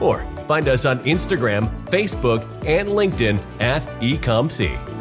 Or 0.00 0.26
find 0.46 0.68
us 0.68 0.84
on 0.84 1.00
Instagram, 1.00 1.70
Facebook, 1.86 2.42
and 2.66 2.88
LinkedIn 2.88 3.38
at 3.60 3.82
ecomcy. 4.00 4.95